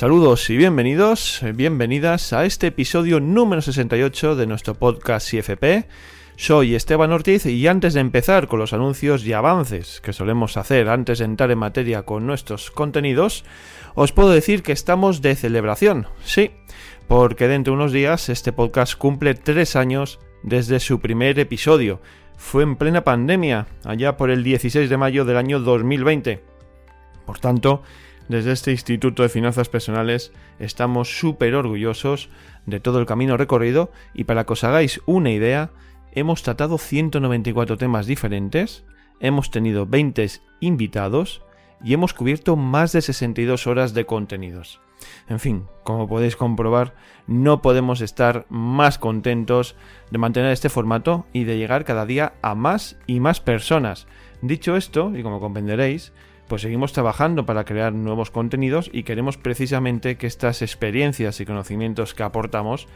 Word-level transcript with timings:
Saludos 0.00 0.48
y 0.48 0.56
bienvenidos, 0.56 1.42
bienvenidas 1.54 2.32
a 2.32 2.46
este 2.46 2.68
episodio 2.68 3.20
número 3.20 3.60
68 3.60 4.34
de 4.34 4.46
nuestro 4.46 4.72
podcast 4.72 5.30
CFP. 5.30 5.84
Soy 6.36 6.74
Esteban 6.74 7.12
Ortiz 7.12 7.44
y 7.44 7.66
antes 7.66 7.92
de 7.92 8.00
empezar 8.00 8.48
con 8.48 8.60
los 8.60 8.72
anuncios 8.72 9.26
y 9.26 9.34
avances 9.34 10.00
que 10.00 10.14
solemos 10.14 10.56
hacer 10.56 10.88
antes 10.88 11.18
de 11.18 11.26
entrar 11.26 11.50
en 11.50 11.58
materia 11.58 12.04
con 12.04 12.26
nuestros 12.26 12.70
contenidos, 12.70 13.44
os 13.94 14.12
puedo 14.12 14.30
decir 14.30 14.62
que 14.62 14.72
estamos 14.72 15.20
de 15.20 15.34
celebración, 15.34 16.06
sí, 16.24 16.52
porque 17.06 17.46
dentro 17.46 17.74
de 17.74 17.80
unos 17.80 17.92
días 17.92 18.30
este 18.30 18.54
podcast 18.54 18.96
cumple 18.96 19.34
tres 19.34 19.76
años 19.76 20.18
desde 20.42 20.80
su 20.80 21.00
primer 21.00 21.38
episodio. 21.38 22.00
Fue 22.38 22.62
en 22.62 22.76
plena 22.76 23.04
pandemia, 23.04 23.66
allá 23.84 24.16
por 24.16 24.30
el 24.30 24.44
16 24.44 24.88
de 24.88 24.96
mayo 24.96 25.26
del 25.26 25.36
año 25.36 25.60
2020. 25.60 26.42
Por 27.26 27.38
tanto, 27.38 27.82
desde 28.30 28.52
este 28.52 28.70
Instituto 28.70 29.24
de 29.24 29.28
Finanzas 29.28 29.68
Personales 29.68 30.32
estamos 30.60 31.18
súper 31.18 31.56
orgullosos 31.56 32.28
de 32.64 32.78
todo 32.78 33.00
el 33.00 33.06
camino 33.06 33.36
recorrido 33.36 33.90
y 34.14 34.22
para 34.22 34.46
que 34.46 34.52
os 34.52 34.62
hagáis 34.62 35.00
una 35.04 35.32
idea, 35.32 35.72
hemos 36.12 36.44
tratado 36.44 36.78
194 36.78 37.76
temas 37.76 38.06
diferentes, 38.06 38.84
hemos 39.18 39.50
tenido 39.50 39.84
20 39.84 40.28
invitados 40.60 41.42
y 41.82 41.92
hemos 41.92 42.14
cubierto 42.14 42.54
más 42.54 42.92
de 42.92 43.02
62 43.02 43.66
horas 43.66 43.94
de 43.94 44.06
contenidos. 44.06 44.80
En 45.28 45.40
fin, 45.40 45.64
como 45.82 46.06
podéis 46.06 46.36
comprobar, 46.36 46.94
no 47.26 47.62
podemos 47.62 48.00
estar 48.00 48.46
más 48.48 48.98
contentos 48.98 49.74
de 50.12 50.18
mantener 50.18 50.52
este 50.52 50.68
formato 50.68 51.26
y 51.32 51.44
de 51.44 51.58
llegar 51.58 51.84
cada 51.84 52.06
día 52.06 52.34
a 52.42 52.54
más 52.54 52.96
y 53.08 53.18
más 53.18 53.40
personas. 53.40 54.06
Dicho 54.40 54.76
esto, 54.76 55.10
y 55.16 55.24
como 55.24 55.40
comprenderéis, 55.40 56.12
pues 56.50 56.62
seguimos 56.62 56.92
trabajando 56.92 57.46
para 57.46 57.64
crear 57.64 57.92
nuevos 57.92 58.32
contenidos 58.32 58.90
y 58.92 59.04
queremos 59.04 59.36
precisamente 59.36 60.16
que 60.16 60.26
estas 60.26 60.62
experiencias 60.62 61.40
y 61.40 61.46
conocimientos 61.46 62.12
que 62.12 62.24
aportamos 62.24 62.88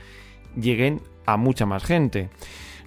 lleguen 0.56 1.00
a 1.24 1.36
mucha 1.36 1.64
más 1.64 1.84
gente. 1.84 2.30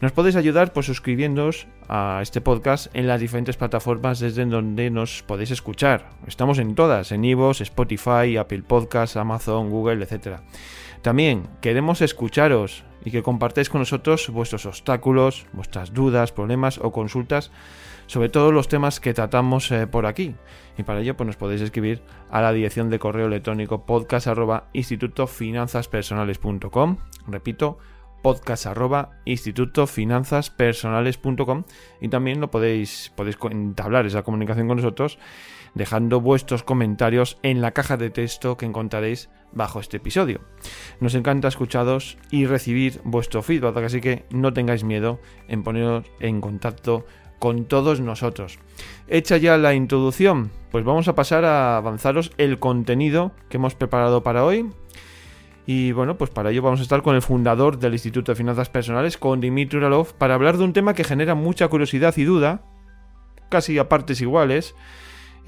Nos 0.01 0.11
podéis 0.11 0.35
ayudar 0.35 0.73
pues 0.73 0.85
suscribiéndoos 0.85 1.67
a 1.87 2.19
este 2.21 2.41
podcast 2.41 2.93
en 2.93 3.07
las 3.07 3.21
diferentes 3.21 3.55
plataformas 3.55 4.19
desde 4.19 4.45
donde 4.45 4.89
nos 4.89 5.23
podéis 5.23 5.51
escuchar. 5.51 6.09
Estamos 6.27 6.59
en 6.59 6.75
todas, 6.75 7.13
en 7.13 7.23
Ivos, 7.23 7.61
Spotify, 7.61 8.35
Apple 8.35 8.63
Podcasts, 8.63 9.15
Amazon, 9.15 9.69
Google, 9.69 10.03
etc. 10.03 10.41
También 11.01 11.43
queremos 11.61 12.01
escucharos 12.01 12.83
y 13.05 13.11
que 13.11 13.23
compartáis 13.23 13.69
con 13.69 13.79
nosotros 13.79 14.29
vuestros 14.29 14.65
obstáculos, 14.65 15.45
vuestras 15.53 15.93
dudas, 15.93 16.33
problemas 16.33 16.77
o 16.77 16.91
consultas 16.91 17.51
sobre 18.07 18.29
todos 18.29 18.51
los 18.53 18.67
temas 18.67 18.99
que 18.99 19.13
tratamos 19.13 19.71
eh, 19.71 19.87
por 19.87 20.05
aquí. 20.05 20.35
Y 20.77 20.83
para 20.83 20.99
ello 21.01 21.15
pues 21.15 21.27
nos 21.27 21.37
podéis 21.37 21.61
escribir 21.61 22.01
a 22.31 22.41
la 22.41 22.51
dirección 22.51 22.89
de 22.89 22.99
correo 22.99 23.27
electrónico 23.27 23.85
podcast 23.85 24.27
Repito, 27.27 27.77
podcast 28.23 28.65
institutofinanzaspersonales.com 29.25 31.63
y 32.01 32.09
también 32.09 32.41
lo 32.41 32.49
podéis, 32.49 33.13
podéis 33.15 33.37
entablar 33.51 34.05
esa 34.05 34.23
comunicación 34.23 34.67
con 34.67 34.77
nosotros 34.77 35.19
dejando 35.77 36.21
vuestros 36.21 36.63
comentarios 36.63 37.37
en 37.43 37.61
la 37.61 37.71
caja 37.71 37.97
de 37.97 38.09
texto 38.09 38.57
que 38.57 38.65
encontraréis 38.65 39.29
bajo 39.53 39.79
este 39.79 39.97
episodio. 39.97 40.41
Nos 40.99 41.15
encanta 41.15 41.47
escucharos 41.47 42.17
y 42.31 42.45
recibir 42.45 42.99
vuestro 43.03 43.41
feedback, 43.41 43.77
así 43.77 44.01
que 44.01 44.25
no 44.29 44.53
tengáis 44.53 44.83
miedo 44.83 45.19
en 45.47 45.63
poneros 45.63 46.05
en 46.19 46.41
contacto 46.41 47.05
con 47.39 47.65
todos 47.65 47.99
nosotros. 47.99 48.59
Hecha 49.07 49.37
ya 49.37 49.57
la 49.57 49.73
introducción, 49.73 50.51
pues 50.71 50.83
vamos 50.83 51.07
a 51.07 51.15
pasar 51.15 51.45
a 51.45 51.77
avanzaros 51.77 52.31
el 52.37 52.59
contenido 52.59 53.31
que 53.49 53.57
hemos 53.57 53.75
preparado 53.75 54.23
para 54.23 54.43
hoy 54.43 54.69
y 55.69 55.91
bueno, 55.91 56.17
pues 56.17 56.29
para 56.29 56.49
ello 56.49 56.61
vamos 56.61 56.79
a 56.79 56.83
estar 56.83 57.01
con 57.01 57.13
el 57.13 57.21
fundador 57.21 57.77
del 57.77 57.91
Instituto 57.91 58.31
de 58.31 58.37
Finanzas 58.37 58.69
Personales, 58.69 59.17
con 59.17 59.41
Dimitri 59.41 59.77
Uralov, 59.77 60.13
para 60.13 60.33
hablar 60.33 60.57
de 60.57 60.63
un 60.63 60.71
tema 60.71 60.93
que 60.93 61.03
genera 61.03 61.35
mucha 61.35 61.67
curiosidad 61.67 62.15
y 62.15 62.23
duda, 62.23 62.61
casi 63.49 63.77
a 63.77 63.89
partes 63.89 64.21
iguales, 64.21 64.75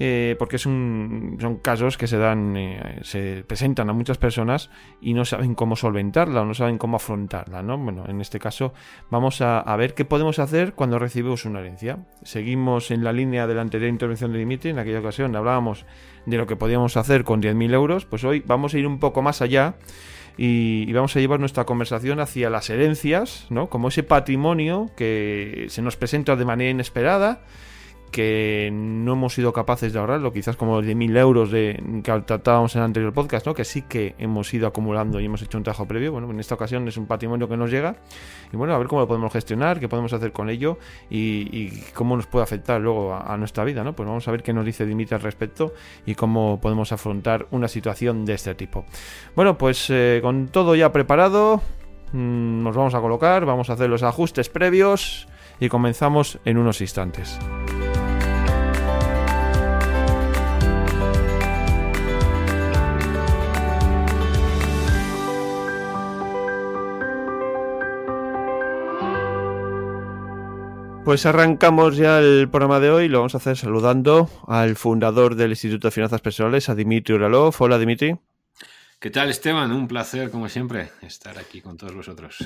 eh, 0.02 0.34
porque 0.38 0.56
son 0.56 1.36
casos 1.60 1.98
que 1.98 2.06
se 2.06 2.16
dan, 2.16 2.56
eh, 2.56 3.00
se 3.02 3.44
presentan 3.46 3.90
a 3.90 3.92
muchas 3.92 4.16
personas 4.16 4.70
y 4.98 5.12
no 5.12 5.26
saben 5.26 5.54
cómo 5.54 5.76
solventarla 5.76 6.40
o 6.40 6.46
no 6.46 6.54
saben 6.54 6.78
cómo 6.78 6.96
afrontarla, 6.96 7.62
¿no? 7.62 7.76
Bueno, 7.76 8.06
en 8.08 8.22
este 8.22 8.38
caso 8.38 8.72
vamos 9.10 9.42
a, 9.42 9.76
ver 9.76 9.92
qué 9.92 10.06
podemos 10.06 10.38
hacer 10.38 10.72
cuando 10.72 10.98
recibimos 10.98 11.44
una 11.44 11.60
herencia. 11.60 11.98
Seguimos 12.22 12.90
en 12.90 13.04
la 13.04 13.12
línea 13.12 13.46
de 13.46 13.54
la 13.54 13.60
anterior 13.60 13.90
intervención 13.90 14.32
de 14.32 14.38
Dimitri, 14.38 14.70
en 14.70 14.78
aquella 14.78 15.00
ocasión 15.00 15.36
hablábamos 15.36 15.84
de 16.24 16.38
lo 16.38 16.46
que 16.46 16.56
podíamos 16.56 16.96
hacer 16.96 17.22
con 17.22 17.42
10.000 17.42 17.74
euros, 17.74 18.06
pues 18.06 18.24
hoy 18.24 18.42
vamos 18.46 18.72
a 18.72 18.78
ir 18.78 18.86
un 18.86 19.00
poco 19.00 19.20
más 19.20 19.42
allá 19.42 19.74
y, 20.38 20.90
vamos 20.94 21.14
a 21.14 21.20
llevar 21.20 21.40
nuestra 21.40 21.66
conversación 21.66 22.20
hacia 22.20 22.48
las 22.48 22.70
herencias, 22.70 23.48
¿no? 23.50 23.68
Como 23.68 23.88
ese 23.88 24.02
patrimonio 24.02 24.90
que 24.96 25.66
se 25.68 25.82
nos 25.82 25.96
presenta 25.96 26.36
de 26.36 26.46
manera 26.46 26.70
inesperada 26.70 27.42
que 28.10 28.70
no 28.72 29.12
hemos 29.12 29.34
sido 29.34 29.52
capaces 29.52 29.92
de 29.92 29.98
ahorrarlo, 29.98 30.32
quizás 30.32 30.56
como 30.56 30.82
de 30.82 30.94
mil 30.94 31.16
euros 31.16 31.50
que 31.50 32.22
tratábamos 32.26 32.74
en 32.74 32.80
el 32.80 32.86
anterior 32.86 33.12
podcast, 33.12 33.46
¿no? 33.46 33.54
que 33.54 33.64
sí 33.64 33.82
que 33.82 34.14
hemos 34.18 34.52
ido 34.52 34.66
acumulando 34.66 35.20
y 35.20 35.26
hemos 35.26 35.42
hecho 35.42 35.58
un 35.58 35.64
trabajo 35.64 35.86
previo. 35.86 36.12
Bueno, 36.12 36.30
en 36.30 36.40
esta 36.40 36.54
ocasión 36.54 36.86
es 36.88 36.96
un 36.96 37.06
patrimonio 37.06 37.48
que 37.48 37.56
nos 37.56 37.70
llega 37.70 37.96
y 38.52 38.56
bueno, 38.56 38.74
a 38.74 38.78
ver 38.78 38.88
cómo 38.88 39.02
lo 39.02 39.08
podemos 39.08 39.32
gestionar, 39.32 39.80
qué 39.80 39.88
podemos 39.88 40.12
hacer 40.12 40.32
con 40.32 40.50
ello 40.50 40.78
y, 41.08 41.70
cómo 41.94 42.16
nos 42.16 42.26
puede 42.26 42.42
afectar 42.42 42.80
luego 42.80 43.14
a, 43.14 43.36
nuestra 43.36 43.64
vida. 43.64 43.84
¿no? 43.84 43.94
Pues 43.94 44.08
vamos 44.08 44.26
a 44.26 44.30
ver 44.30 44.42
qué 44.42 44.52
nos 44.52 44.64
dice 44.64 44.86
Dimitri 44.86 45.14
al 45.14 45.22
respecto 45.22 45.72
y 46.06 46.14
cómo 46.14 46.60
podemos 46.60 46.92
afrontar 46.92 47.46
una 47.50 47.68
situación 47.68 48.24
de 48.24 48.34
este 48.34 48.54
tipo. 48.54 48.84
Bueno, 49.36 49.56
pues 49.56 49.88
eh, 49.90 50.20
con 50.22 50.48
todo 50.48 50.74
ya 50.74 50.92
preparado, 50.92 51.62
mm, 52.12 52.62
nos 52.62 52.76
vamos 52.76 52.94
a 52.94 53.00
colocar, 53.00 53.44
vamos 53.44 53.70
a 53.70 53.74
hacer 53.74 53.88
los 53.88 54.02
ajustes 54.02 54.48
previos 54.48 55.28
y 55.60 55.68
comenzamos 55.68 56.38
en 56.44 56.58
unos 56.58 56.80
instantes. 56.80 57.38
Pues 71.10 71.26
arrancamos 71.26 71.96
ya 71.96 72.20
el 72.20 72.48
programa 72.48 72.78
de 72.78 72.88
hoy. 72.88 73.08
Lo 73.08 73.18
vamos 73.18 73.34
a 73.34 73.38
hacer 73.38 73.56
saludando 73.56 74.30
al 74.46 74.76
fundador 74.76 75.34
del 75.34 75.50
Instituto 75.50 75.88
de 75.88 75.90
Finanzas 75.90 76.20
Personales, 76.20 76.68
a 76.68 76.76
Dimitri 76.76 77.16
Uralov. 77.16 77.52
Hola, 77.58 77.80
Dimitri. 77.80 78.16
¿Qué 79.00 79.10
tal, 79.10 79.28
Esteban? 79.28 79.72
Un 79.72 79.88
placer, 79.88 80.30
como 80.30 80.48
siempre, 80.48 80.90
estar 81.02 81.36
aquí 81.36 81.62
con 81.62 81.76
todos 81.76 81.96
vosotros. 81.96 82.36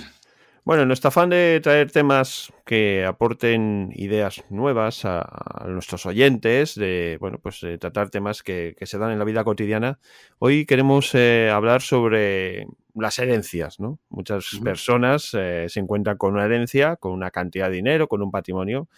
Bueno, 0.64 0.86
nuestro 0.86 1.08
afán 1.08 1.28
de 1.28 1.60
traer 1.62 1.90
temas 1.90 2.50
que 2.64 3.04
aporten 3.04 3.92
ideas 3.94 4.42
nuevas 4.48 5.04
a, 5.04 5.66
nuestros 5.68 6.06
oyentes, 6.06 6.74
de 6.74 7.18
bueno, 7.20 7.38
pues 7.38 7.60
tratar 7.78 8.08
temas 8.08 8.42
que, 8.42 8.74
se 8.80 8.96
dan 8.96 9.10
en 9.10 9.18
la 9.18 9.26
vida 9.26 9.44
cotidiana. 9.44 9.98
Hoy 10.38 10.64
queremos 10.64 11.14
eh, 11.14 11.50
hablar 11.52 11.82
sobre 11.82 12.66
las 12.94 13.18
herencias, 13.18 13.78
¿no? 13.78 13.98
Muchas 14.08 14.58
personas 14.64 15.34
eh, 15.34 15.66
se 15.68 15.80
encuentran 15.80 16.16
con 16.16 16.32
una 16.32 16.46
herencia, 16.46 16.96
con 16.96 17.12
una 17.12 17.30
cantidad 17.30 17.68
de 17.68 17.76
dinero, 17.76 18.08
con 18.08 18.22
un 18.22 18.30
patrimonio, 18.30 18.88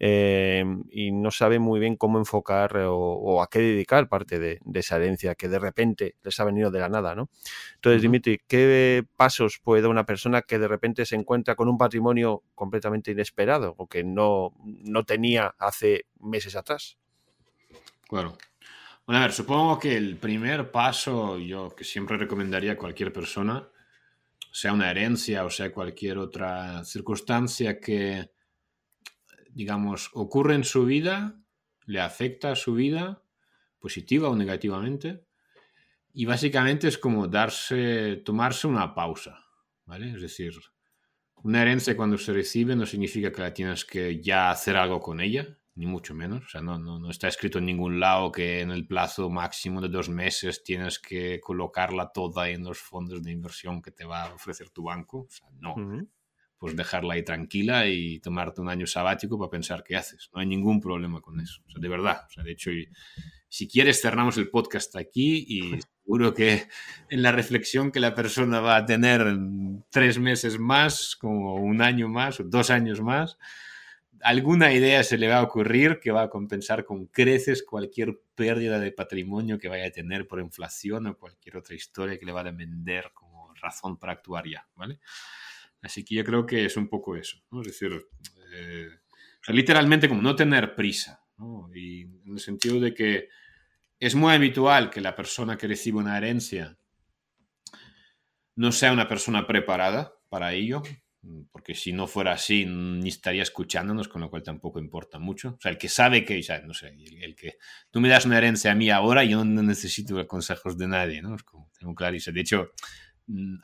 eh, 0.00 0.64
y 0.90 1.10
no 1.10 1.30
saben 1.30 1.62
muy 1.62 1.80
bien 1.80 1.96
cómo 1.96 2.18
enfocar 2.18 2.76
o, 2.86 3.42
a 3.42 3.48
qué 3.48 3.58
dedicar 3.58 4.08
parte 4.08 4.38
de, 4.38 4.60
esa 4.74 4.96
herencia 4.96 5.34
que 5.34 5.48
de 5.48 5.58
repente 5.58 6.14
les 6.22 6.38
ha 6.38 6.44
venido 6.44 6.70
de 6.70 6.80
la 6.80 6.88
nada, 6.88 7.14
¿no? 7.14 7.30
Entonces, 7.74 8.02
Dimitri, 8.02 8.40
¿qué 8.46 9.04
pasos 9.16 9.58
puede 9.62 9.82
dar 9.82 9.90
una 9.90 10.06
persona 10.06 10.42
que 10.42 10.58
de 10.58 10.68
repente 10.68 11.04
se 11.04 11.16
encuentra 11.16 11.56
con 11.56 11.68
un 11.68 11.78
patrimonio 11.78 12.42
completamente 12.54 13.10
inesperado 13.10 13.74
o 13.76 13.88
que 13.88 14.04
no, 14.04 14.54
no 14.64 15.04
tenía 15.04 15.54
hace 15.58 16.06
meses 16.20 16.54
atrás? 16.54 16.96
Claro. 18.08 18.36
Bueno, 19.06 19.20
a 19.20 19.22
ver, 19.22 19.32
supongo 19.32 19.78
que 19.78 19.96
el 19.96 20.16
primer 20.16 20.70
paso, 20.70 21.38
yo 21.38 21.74
que 21.74 21.84
siempre 21.84 22.18
recomendaría 22.18 22.72
a 22.72 22.76
cualquier 22.76 23.12
persona, 23.12 23.68
sea 24.52 24.72
una 24.72 24.90
herencia 24.90 25.44
o 25.44 25.50
sea 25.50 25.72
cualquier 25.72 26.18
otra 26.18 26.84
circunstancia 26.84 27.80
que 27.80 28.30
digamos, 29.58 30.10
ocurre 30.14 30.54
en 30.54 30.62
su 30.62 30.84
vida, 30.84 31.42
le 31.84 32.00
afecta 32.00 32.52
a 32.52 32.54
su 32.54 32.74
vida, 32.74 33.24
positiva 33.80 34.28
o 34.28 34.36
negativamente, 34.36 35.24
y 36.12 36.26
básicamente 36.26 36.86
es 36.86 36.96
como 36.96 37.26
darse, 37.26 38.22
tomarse 38.24 38.68
una 38.68 38.94
pausa, 38.94 39.40
¿vale? 39.84 40.14
Es 40.14 40.22
decir, 40.22 40.52
una 41.42 41.62
herencia 41.62 41.96
cuando 41.96 42.16
se 42.18 42.32
recibe 42.32 42.76
no 42.76 42.86
significa 42.86 43.32
que 43.32 43.40
la 43.40 43.52
tienes 43.52 43.84
que 43.84 44.22
ya 44.22 44.52
hacer 44.52 44.76
algo 44.76 45.00
con 45.00 45.20
ella, 45.20 45.58
ni 45.74 45.86
mucho 45.86 46.14
menos. 46.14 46.46
O 46.46 46.48
sea, 46.48 46.60
no, 46.60 46.78
no, 46.78 47.00
no, 47.00 47.10
está 47.10 47.26
escrito 47.26 47.58
en 47.58 47.66
ningún 47.66 47.98
lado 47.98 48.30
que 48.30 48.60
en 48.60 48.70
el 48.70 48.86
plazo 48.86 49.28
máximo 49.28 49.80
de 49.80 49.88
dos 49.88 50.08
meses 50.08 50.62
tienes 50.62 51.00
que 51.00 51.40
colocarla 51.40 52.12
toda 52.12 52.48
en 52.48 52.62
los 52.62 52.78
fondos 52.78 53.24
de 53.24 53.32
inversión 53.32 53.82
que 53.82 53.90
te 53.90 54.04
va 54.04 54.22
a 54.22 54.34
ofrecer 54.34 54.70
tu 54.70 54.84
banco. 54.84 55.22
O 55.22 55.30
sea, 55.30 55.48
no 55.58 55.74
pues 56.58 56.76
dejarla 56.76 57.14
ahí 57.14 57.22
tranquila 57.22 57.86
y 57.86 58.18
tomarte 58.18 58.60
un 58.60 58.68
año 58.68 58.86
sabático 58.86 59.38
para 59.38 59.50
pensar 59.50 59.84
qué 59.84 59.96
haces. 59.96 60.28
No 60.34 60.40
hay 60.40 60.46
ningún 60.46 60.80
problema 60.80 61.20
con 61.20 61.40
eso. 61.40 61.62
O 61.66 61.70
sea, 61.70 61.80
de 61.80 61.88
verdad. 61.88 62.22
O 62.28 62.30
sea, 62.30 62.42
de 62.42 62.52
hecho, 62.52 62.70
si 63.48 63.68
quieres, 63.68 64.02
cerramos 64.02 64.36
el 64.38 64.50
podcast 64.50 64.96
aquí 64.96 65.44
y 65.48 65.60
seguro 66.04 66.34
que 66.34 66.68
en 67.10 67.22
la 67.22 67.32
reflexión 67.32 67.92
que 67.92 68.00
la 68.00 68.14
persona 68.14 68.60
va 68.60 68.76
a 68.76 68.86
tener 68.86 69.24
tres 69.90 70.18
meses 70.18 70.58
más, 70.58 71.14
como 71.16 71.54
un 71.54 71.80
año 71.80 72.08
más 72.08 72.40
o 72.40 72.44
dos 72.44 72.70
años 72.70 73.00
más, 73.00 73.38
alguna 74.22 74.72
idea 74.72 75.04
se 75.04 75.18
le 75.18 75.28
va 75.28 75.38
a 75.38 75.42
ocurrir 75.42 76.00
que 76.00 76.10
va 76.10 76.22
a 76.22 76.30
compensar 76.30 76.84
con 76.84 77.06
creces 77.06 77.62
cualquier 77.62 78.20
pérdida 78.34 78.80
de 78.80 78.92
patrimonio 78.92 79.58
que 79.58 79.68
vaya 79.68 79.86
a 79.86 79.90
tener 79.90 80.26
por 80.26 80.40
inflación 80.40 81.06
o 81.06 81.16
cualquier 81.16 81.56
otra 81.56 81.76
historia 81.76 82.18
que 82.18 82.26
le 82.26 82.32
va 82.32 82.40
a 82.40 82.50
vender 82.50 83.12
como 83.14 83.54
razón 83.54 83.96
para 83.96 84.12
actuar 84.12 84.48
ya, 84.48 84.66
¿vale? 84.74 85.00
Así 85.82 86.04
que 86.04 86.16
yo 86.16 86.24
creo 86.24 86.46
que 86.46 86.64
es 86.64 86.76
un 86.76 86.88
poco 86.88 87.16
eso. 87.16 87.38
Es 87.60 87.66
decir, 87.66 87.92
eh, 88.52 88.88
literalmente 89.48 90.08
como 90.08 90.22
no 90.22 90.34
tener 90.36 90.74
prisa. 90.74 91.22
Y 91.74 92.02
en 92.02 92.32
el 92.32 92.40
sentido 92.40 92.80
de 92.80 92.94
que 92.94 93.28
es 94.00 94.14
muy 94.14 94.32
habitual 94.32 94.90
que 94.90 95.00
la 95.00 95.14
persona 95.14 95.56
que 95.56 95.68
recibe 95.68 95.98
una 95.98 96.16
herencia 96.16 96.76
no 98.56 98.72
sea 98.72 98.92
una 98.92 99.06
persona 99.06 99.46
preparada 99.46 100.14
para 100.28 100.52
ello, 100.52 100.82
porque 101.52 101.74
si 101.74 101.92
no 101.92 102.06
fuera 102.06 102.32
así, 102.32 102.64
ni 102.66 103.08
estaría 103.08 103.42
escuchándonos, 103.42 104.08
con 104.08 104.20
lo 104.20 104.30
cual 104.30 104.42
tampoco 104.42 104.78
importa 104.78 105.18
mucho. 105.18 105.50
O 105.50 105.60
sea, 105.60 105.70
el 105.70 105.78
que 105.78 105.88
sabe 105.88 106.24
que, 106.24 106.40
ya, 106.42 106.60
no 106.60 106.74
sé, 106.74 106.88
el, 106.88 107.36
que 107.36 107.54
tú 107.90 108.00
me 108.00 108.08
das 108.08 108.24
una 108.24 108.38
herencia 108.38 108.72
a 108.72 108.74
mí 108.74 108.90
ahora, 108.90 109.24
yo 109.24 109.44
no 109.44 109.62
necesito 109.62 110.26
consejos 110.26 110.76
de 110.76 110.88
nadie, 110.88 111.22
¿no? 111.22 111.34
Es 111.34 111.42
como, 111.42 111.70
tengo 111.78 111.94
clarísimo. 111.94 112.34
De 112.34 112.40
hecho, 112.40 112.72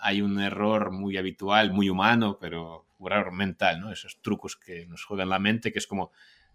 hay 0.00 0.20
un 0.22 0.40
error 0.40 0.90
muy 0.90 1.16
habitual, 1.16 1.72
muy 1.72 1.88
humano, 1.88 2.38
pero 2.40 2.86
un 2.98 3.12
error 3.12 3.32
mental, 3.32 3.80
¿no? 3.80 3.90
Esos 3.90 4.20
trucos 4.20 4.56
que 4.56 4.86
nos 4.86 5.04
juegan 5.04 5.28
la 5.28 5.38
mente, 5.38 5.72
que 5.72 5.78
es 5.78 5.86
como 5.86 6.10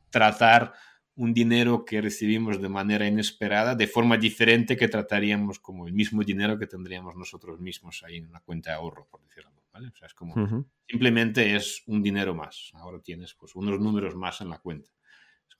tratar 0.09 0.73
un 1.15 1.33
dinero 1.33 1.83
que 1.85 2.01
recibimos 2.01 2.61
de 2.61 2.69
manera 2.69 3.05
inesperada 3.05 3.75
de 3.75 3.87
forma 3.87 4.17
diferente 4.17 4.77
que 4.77 4.87
trataríamos 4.87 5.59
como 5.59 5.85
el 5.85 5.93
mismo 5.93 6.23
dinero 6.23 6.57
que 6.57 6.67
tendríamos 6.67 7.15
nosotros 7.15 7.59
mismos 7.59 8.03
ahí 8.03 8.17
en 8.17 8.27
una 8.27 8.39
cuenta 8.39 8.71
de 8.71 8.77
ahorro, 8.77 9.07
por 9.11 9.21
decirlo. 9.23 9.51
¿vale? 9.73 9.89
O 9.89 9.95
sea, 9.95 10.07
es 10.07 10.13
como 10.13 10.65
simplemente 10.87 11.55
es 11.55 11.83
un 11.87 12.01
dinero 12.01 12.33
más. 12.33 12.71
Ahora 12.75 12.99
tienes 13.01 13.33
pues 13.33 13.55
unos 13.55 13.79
números 13.79 14.15
más 14.15 14.41
en 14.41 14.49
la 14.49 14.59
cuenta. 14.59 14.89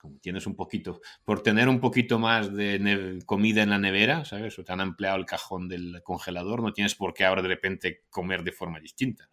Como 0.00 0.18
tienes 0.18 0.46
un 0.46 0.56
poquito, 0.56 1.00
por 1.24 1.42
tener 1.42 1.68
un 1.68 1.78
poquito 1.78 2.18
más 2.18 2.54
de 2.54 3.18
comida 3.26 3.62
en 3.62 3.70
la 3.70 3.78
nevera, 3.78 4.24
¿sabes? 4.24 4.58
O 4.58 4.64
te 4.64 4.72
han 4.72 4.80
ampliado 4.80 5.16
el 5.18 5.26
cajón 5.26 5.68
del 5.68 6.02
congelador, 6.02 6.62
no 6.62 6.72
tienes 6.72 6.94
por 6.94 7.12
qué 7.12 7.24
ahora 7.24 7.42
de 7.42 7.48
repente 7.48 8.04
comer 8.08 8.42
de 8.42 8.52
forma 8.52 8.80
distinta. 8.80 9.28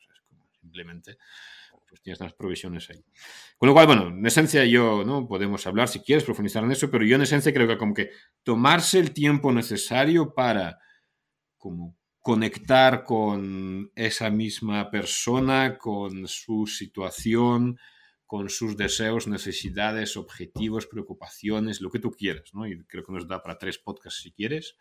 Simplemente 0.59 1.17
pues 1.87 2.01
tienes 2.01 2.19
las 2.19 2.33
provisiones 2.33 2.89
ahí. 2.89 3.03
Con 3.57 3.67
lo 3.67 3.73
cual, 3.73 3.87
bueno, 3.87 4.07
en 4.07 4.25
esencia 4.25 4.65
yo, 4.65 5.03
¿no? 5.05 5.27
Podemos 5.27 5.65
hablar 5.67 5.87
si 5.87 6.01
quieres 6.01 6.25
profundizar 6.25 6.63
en 6.63 6.71
eso, 6.71 6.91
pero 6.91 7.05
yo 7.05 7.15
en 7.15 7.21
esencia 7.21 7.53
creo 7.53 7.67
que 7.67 7.77
como 7.77 7.93
que 7.93 8.11
tomarse 8.43 8.99
el 8.99 9.13
tiempo 9.13 9.51
necesario 9.51 10.33
para 10.33 10.79
como 11.57 11.95
conectar 12.19 13.05
con 13.05 13.89
esa 13.95 14.29
misma 14.29 14.91
persona, 14.91 15.77
con 15.77 16.27
su 16.27 16.67
situación, 16.67 17.79
con 18.27 18.49
sus 18.49 18.75
deseos, 18.75 19.25
necesidades, 19.25 20.17
objetivos, 20.17 20.85
preocupaciones, 20.85 21.81
lo 21.81 21.89
que 21.89 21.99
tú 21.99 22.11
quieras, 22.11 22.53
¿no? 22.53 22.67
Y 22.67 22.83
creo 22.83 23.03
que 23.03 23.13
nos 23.13 23.27
da 23.27 23.41
para 23.41 23.57
tres 23.57 23.77
podcasts 23.79 24.21
si 24.21 24.33
quieres, 24.33 24.77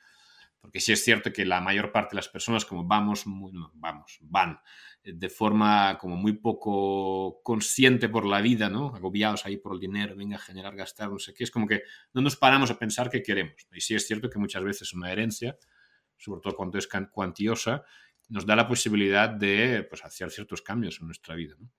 porque 0.60 0.80
sí 0.80 0.92
es 0.92 1.04
cierto 1.04 1.32
que 1.32 1.46
la 1.46 1.60
mayor 1.60 1.92
parte 1.92 2.10
de 2.10 2.16
las 2.16 2.28
personas 2.28 2.64
como 2.64 2.84
vamos, 2.84 3.22
vamos, 3.74 4.18
van 4.22 4.58
de 5.04 5.28
forma 5.28 5.96
como 5.98 6.16
muy 6.16 6.32
poco 6.32 7.40
consciente 7.44 8.08
por 8.08 8.26
la 8.26 8.40
vida, 8.40 8.68
¿no? 8.68 8.92
Agobiados 8.96 9.46
ahí 9.46 9.58
por 9.58 9.74
el 9.74 9.80
dinero, 9.80 10.16
venga 10.16 10.36
a 10.36 10.40
generar, 10.40 10.74
gastar, 10.74 11.08
no 11.10 11.20
sé 11.20 11.32
qué. 11.32 11.44
Es 11.44 11.52
como 11.52 11.68
que 11.68 11.82
no 12.14 12.22
nos 12.22 12.34
paramos 12.34 12.72
a 12.72 12.78
pensar 12.80 13.08
qué 13.08 13.22
queremos. 13.22 13.54
Y 13.72 13.80
sí 13.80 13.94
es 13.94 14.08
cierto 14.08 14.28
que 14.28 14.40
muchas 14.40 14.64
veces 14.64 14.92
una 14.92 15.12
herencia, 15.12 15.56
sobre 16.16 16.40
todo 16.40 16.56
cuando 16.56 16.78
es 16.78 16.88
cuantiosa, 17.12 17.84
nos 18.28 18.44
da 18.44 18.56
la 18.56 18.66
posibilidad 18.66 19.28
de 19.28 19.86
pues, 19.88 20.04
hacer 20.04 20.32
ciertos 20.32 20.62
cambios 20.62 20.98
en 21.00 21.06
nuestra 21.06 21.36
vida. 21.36 21.54
¿no? 21.60 21.70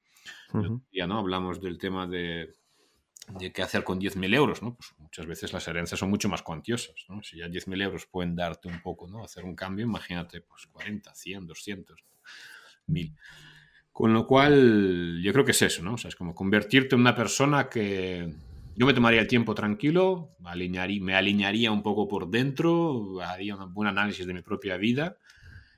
Ya 0.91 1.07
no 1.07 1.19
hablamos 1.19 1.61
del 1.61 1.77
tema 1.77 2.07
de, 2.07 2.53
de 3.27 3.51
qué 3.51 3.61
hacer 3.61 3.83
con 3.83 3.99
10.000 3.99 4.33
euros. 4.35 4.61
¿no? 4.61 4.75
Pues 4.75 4.93
muchas 4.97 5.25
veces 5.25 5.53
las 5.53 5.67
herencias 5.67 5.99
son 5.99 6.09
mucho 6.09 6.29
más 6.29 6.41
cuantiosas. 6.41 6.95
¿no? 7.09 7.21
Si 7.23 7.37
ya 7.37 7.47
10.000 7.47 7.83
euros 7.83 8.05
pueden 8.05 8.35
darte 8.35 8.67
un 8.67 8.81
poco, 8.81 9.07
¿no? 9.07 9.23
hacer 9.23 9.43
un 9.45 9.55
cambio, 9.55 9.85
imagínate 9.85 10.41
pues 10.41 10.67
40, 10.67 11.13
100, 11.13 11.47
200 11.47 12.05
mil. 12.87 13.15
Con 13.91 14.13
lo 14.13 14.27
cual, 14.27 15.19
yo 15.23 15.33
creo 15.33 15.43
que 15.43 15.51
es 15.51 15.61
eso, 15.63 15.81
¿no? 15.81 15.95
O 15.95 15.97
sea, 15.97 16.09
es 16.09 16.15
como 16.15 16.35
convertirte 16.35 16.95
en 16.95 17.01
una 17.01 17.15
persona 17.15 17.67
que 17.67 18.31
yo 18.75 18.85
me 18.85 18.93
tomaría 18.93 19.21
el 19.21 19.27
tiempo 19.27 19.55
tranquilo, 19.55 20.35
me 20.39 21.15
alinearía 21.15 21.71
un 21.71 21.81
poco 21.81 22.07
por 22.07 22.29
dentro, 22.29 23.19
haría 23.21 23.55
un 23.55 23.73
buen 23.73 23.89
análisis 23.89 24.27
de 24.27 24.35
mi 24.35 24.43
propia 24.43 24.77
vida, 24.77 25.17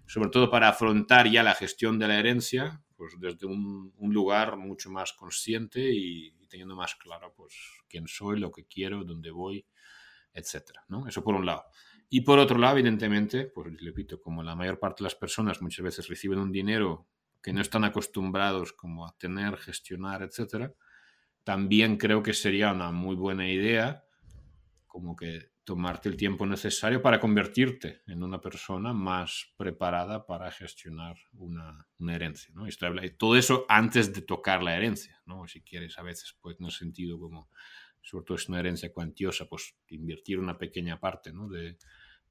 sobre 0.06 0.30
todo 0.30 0.50
para 0.50 0.68
afrontar 0.68 1.30
ya 1.32 1.44
la 1.44 1.56
gestión 1.56 1.98
de 1.98 2.10
la 2.10 2.20
herencia, 2.20 2.82
pues 3.00 3.14
desde 3.18 3.48
un, 3.48 3.94
lugar 3.98 4.58
mucho 4.58 4.92
más 4.92 5.14
consciente 5.14 5.80
y, 5.90 6.34
teniendo 6.50 6.76
más 6.76 6.96
claro, 6.96 7.34
pues, 7.34 7.56
quién 7.88 8.10
soy, 8.10 8.38
lo 8.42 8.52
que 8.52 8.66
quiero, 8.66 9.06
dónde 9.06 9.32
voy, 9.32 9.66
etcétera, 10.34 10.84
¿no? 10.90 11.08
Eso 11.08 11.24
por 11.24 11.34
un 11.34 11.46
lado. 11.46 11.64
Y 12.10 12.22
por 12.22 12.40
otro 12.40 12.58
lado, 12.58 12.78
evidentemente, 12.78 13.46
pues 13.46 13.74
repito, 13.80 14.20
como 14.20 14.44
la 14.44 14.54
mayor 14.54 14.80
parte 14.80 15.02
de 15.02 15.06
las 15.06 15.16
personas 15.16 15.62
muchas 15.62 15.82
veces 15.82 16.10
reciben 16.10 16.40
un 16.40 16.52
dinero 16.52 17.08
que 17.42 17.54
no 17.54 17.62
están 17.62 17.86
acostumbrados 17.86 18.74
como 18.74 19.08
a 19.08 19.16
tener, 19.18 19.56
gestionar, 19.56 20.22
etcétera, 20.22 20.74
también 21.46 21.96
creo 21.96 22.22
que 22.22 22.34
sería 22.34 22.74
una 22.74 22.92
muy 22.92 23.16
buena 23.16 23.50
idea 23.50 24.04
como 24.88 25.16
que 25.16 25.52
tomarte 25.64 26.10
el 26.10 26.18
tiempo 26.18 26.46
necesario 26.46 27.02
para 27.02 27.20
convertirte 27.20 28.02
en 28.08 28.24
una 28.24 28.42
persona 28.42 28.94
más 28.94 29.54
preparada 29.56 30.26
para 30.26 30.52
gestionar 30.52 31.18
una, 31.34 31.88
una 32.00 32.16
herencia. 32.16 32.52
¿no? 32.56 32.66
todo 33.18 33.36
eso 33.36 33.66
antes 33.70 34.14
de 34.14 34.22
tocar 34.22 34.64
la 34.64 34.76
herencia, 34.76 35.22
¿no? 35.26 35.48
si 35.48 35.62
quieres 35.62 35.98
a 35.98 36.04
veces, 36.04 36.36
pues 36.42 36.60
no 36.60 36.72
sentido 36.72 37.20
como, 37.20 37.50
sobre 38.02 38.26
todo 38.26 38.38
es 38.38 38.50
una 38.50 38.60
herencia 38.60 38.92
cuantiosa, 38.92 39.46
pues 39.46 39.76
invertir 39.90 40.40
una 40.40 40.58
pequeña 40.58 41.00
parte 41.00 41.32
¿no? 41.32 41.48
de, 41.48 41.78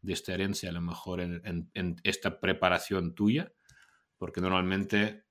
de 0.00 0.12
esta 0.12 0.34
herencia, 0.34 0.70
a 0.70 0.72
lo 0.72 0.80
mejor 0.80 1.20
en, 1.20 1.70
esta 2.04 2.40
preparación 2.40 3.14
tuya, 3.14 3.52
porque 4.16 4.40
normalmente 4.40 5.24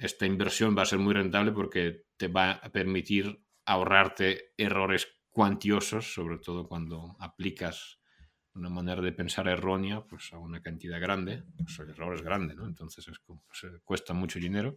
esta 0.00 0.26
inversión 0.26 0.76
va 0.76 0.82
a 0.82 0.86
ser 0.86 0.98
muy 0.98 1.14
rentable 1.14 1.52
porque 1.52 2.06
te 2.16 2.28
va 2.28 2.52
a 2.52 2.70
permitir 2.70 3.42
ahorrarte 3.64 4.52
errores 4.56 5.08
cuantiosos, 5.34 6.14
sobre 6.14 6.38
todo 6.38 6.66
cuando 6.66 7.16
aplicas 7.18 7.98
una 8.54 8.70
manera 8.70 9.02
de 9.02 9.12
pensar 9.12 9.48
errónea 9.48 10.00
pues 10.02 10.32
a 10.32 10.38
una 10.38 10.62
cantidad 10.62 11.00
grande, 11.00 11.42
pues 11.58 11.76
el 11.80 11.90
error 11.90 12.14
es 12.14 12.22
grande, 12.22 12.54
¿no? 12.54 12.66
Entonces 12.66 13.06
es 13.08 13.20
pues, 13.26 13.66
cuesta 13.84 14.14
mucho 14.14 14.38
dinero 14.38 14.76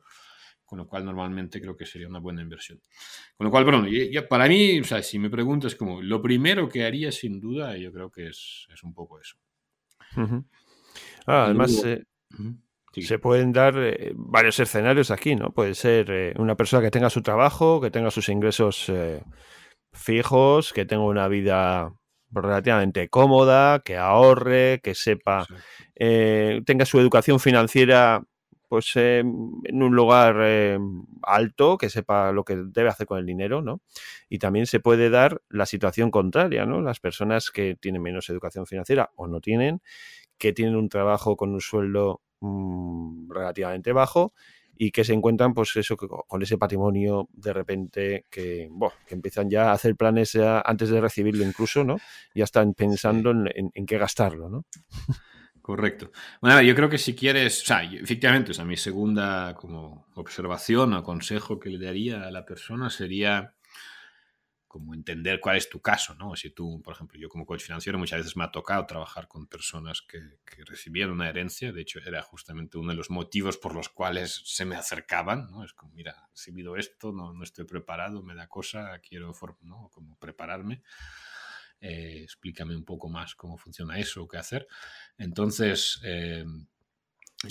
con 0.68 0.80
lo 0.80 0.88
cual 0.88 1.06
normalmente 1.06 1.62
creo 1.62 1.78
que 1.78 1.86
sería 1.86 2.10
una 2.10 2.20
buena 2.20 2.42
inversión. 2.42 2.82
Con 3.38 3.46
lo 3.46 3.52
cual, 3.52 3.64
bueno, 3.64 3.88
ya, 3.88 4.28
para 4.28 4.50
mí, 4.50 4.82
o 4.82 4.84
sea, 4.84 5.02
si 5.02 5.18
me 5.18 5.30
preguntas 5.30 5.76
como 5.76 6.02
lo 6.02 6.22
primero 6.22 6.68
que 6.68 6.84
haría 6.84 7.10
sin 7.10 7.40
duda, 7.40 7.78
yo 7.78 7.90
creo 7.94 8.12
que 8.12 8.28
es, 8.28 8.68
es 8.74 8.84
un 8.84 8.94
poco 8.94 9.18
eso. 9.18 9.38
Ah, 11.26 11.46
además, 11.46 11.82
eh, 11.86 12.04
se 12.92 13.18
pueden 13.18 13.54
dar 13.54 13.76
eh, 13.78 14.12
varios 14.14 14.60
escenarios 14.60 15.10
aquí, 15.10 15.38
¿no? 15.38 15.52
Puede 15.52 15.74
ser 15.74 16.12
eh, 16.12 16.34
una 16.38 16.56
persona 16.56 16.84
que 16.84 16.92
tenga 16.92 17.10
su 17.10 17.22
trabajo, 17.22 17.80
que 17.80 17.90
tenga 17.90 18.12
sus 18.12 18.28
ingresos 18.28 18.92
fijos, 19.94 20.74
que 20.74 20.86
tenga 20.86 21.03
una 21.03 21.27
vida 21.27 21.94
relativamente 22.29 23.10
cómoda, 23.10 23.79
que 23.79 23.98
ahorre, 23.98 24.82
que 24.84 24.96
sepa, 24.96 25.46
tenga 25.96 26.86
su 26.86 27.00
educación 27.00 27.39
financiera 27.39 28.24
pues 28.67 28.91
eh, 28.96 29.20
en 29.20 29.84
un 29.84 29.96
lugar 29.96 30.38
eh, 30.41 30.77
alto, 31.24 31.77
que 31.77 31.89
sepa 31.89 32.32
lo 32.32 32.44
que 32.44 32.58
debe 32.58 32.89
hacer 32.89 33.08
con 33.08 33.20
el 33.20 33.25
dinero, 33.25 33.62
¿no? 33.62 33.82
Y 34.29 34.39
también 34.39 34.65
se 34.65 34.79
puede 34.79 35.10
dar 35.10 35.41
la 35.50 35.65
situación 35.65 36.12
contraria, 36.12 36.65
¿no? 36.65 36.82
Las 36.82 37.00
personas 37.00 37.50
que 37.50 37.75
tienen 37.75 38.01
menos 38.01 38.29
educación 38.29 38.65
financiera 38.65 39.12
o 39.15 39.27
no 39.27 39.39
tienen, 39.39 39.82
que 40.38 40.53
tienen 40.53 40.75
un 40.75 40.89
trabajo 40.89 41.38
con 41.38 41.53
un 41.53 41.62
sueldo 41.62 42.22
mm, 42.41 43.32
relativamente 43.32 43.94
bajo 43.94 44.34
y 44.78 44.92
que 44.92 45.04
se 45.04 45.14
encuentran, 45.14 45.54
pues 45.54 45.76
eso, 45.76 45.98
con 45.98 46.42
ese 46.42 46.58
patrimonio 46.58 47.28
de 47.34 47.54
repente 47.54 48.26
que, 48.30 48.70
que 49.06 49.16
empiezan 49.16 49.50
ya 49.50 49.70
a 49.70 49.74
hacer 49.74 49.96
planes 49.96 50.36
antes 50.36 50.90
de 50.90 51.02
recibirlo 51.02 51.44
incluso, 51.44 51.84
¿no? 51.84 51.98
Ya 52.36 52.44
están 52.44 52.74
pensando 52.74 53.32
en, 53.32 53.72
en 53.74 53.86
qué 53.86 53.98
gastarlo, 53.98 54.50
¿no? 54.50 54.66
Correcto. 55.68 56.12
Bueno, 56.40 56.62
yo 56.62 56.74
creo 56.76 56.88
que 56.88 56.98
si 56.98 57.14
quieres, 57.14 57.62
o 57.64 57.66
sea, 57.66 57.84
efectivamente, 57.84 58.52
o 58.52 58.54
sea, 58.54 58.64
mi 58.64 58.78
segunda 58.78 59.54
como 59.54 60.08
observación 60.16 60.94
o 60.94 61.04
consejo 61.04 61.60
que 61.60 61.70
le 61.70 61.86
daría 61.86 62.24
a 62.24 62.32
la 62.32 62.46
persona 62.46 62.90
sería 62.90 63.54
como 64.68 64.94
entender 64.94 65.40
cuál 65.40 65.58
es 65.58 65.70
tu 65.70 65.82
caso, 65.82 66.16
¿no? 66.16 66.36
Si 66.36 66.50
tú, 66.50 66.82
por 66.84 66.94
ejemplo, 66.94 67.20
yo 67.20 67.30
como 67.30 67.46
coach 67.46 67.62
financiero 67.64 67.98
muchas 67.98 68.20
veces 68.20 68.36
me 68.36 68.44
ha 68.44 68.52
tocado 68.52 68.86
trabajar 68.86 69.28
con 69.28 69.48
personas 69.48 70.02
que, 70.02 70.20
que 70.46 70.66
recibieron 70.66 71.14
una 71.14 71.30
herencia, 71.30 71.72
de 71.72 71.82
hecho 71.82 72.00
era 72.06 72.22
justamente 72.22 72.78
uno 72.78 72.90
de 72.92 72.98
los 72.98 73.10
motivos 73.10 73.58
por 73.58 73.74
los 73.74 73.90
cuales 73.90 74.42
se 74.46 74.66
me 74.66 74.76
acercaban, 74.76 75.50
¿no? 75.52 75.64
Es 75.64 75.74
como, 75.74 75.94
mira, 75.94 76.12
he 76.12 76.32
recibido 76.32 76.76
esto, 76.76 77.12
no, 77.12 77.34
no 77.34 77.44
estoy 77.44 77.66
preparado, 77.66 78.22
me 78.24 78.36
da 78.36 78.48
cosa, 78.48 79.00
quiero 79.00 79.34
¿no? 79.62 79.90
como 79.94 80.18
prepararme. 80.18 80.82
eh, 81.80 82.22
explícame 82.24 82.76
un 82.76 82.84
poco 82.86 83.10
más 83.10 83.36
cómo 83.36 83.58
funciona 83.58 84.00
eso, 84.00 84.28
qué 84.28 84.38
hacer. 84.38 84.68
Entonces, 85.18 86.00
eh, 86.04 86.44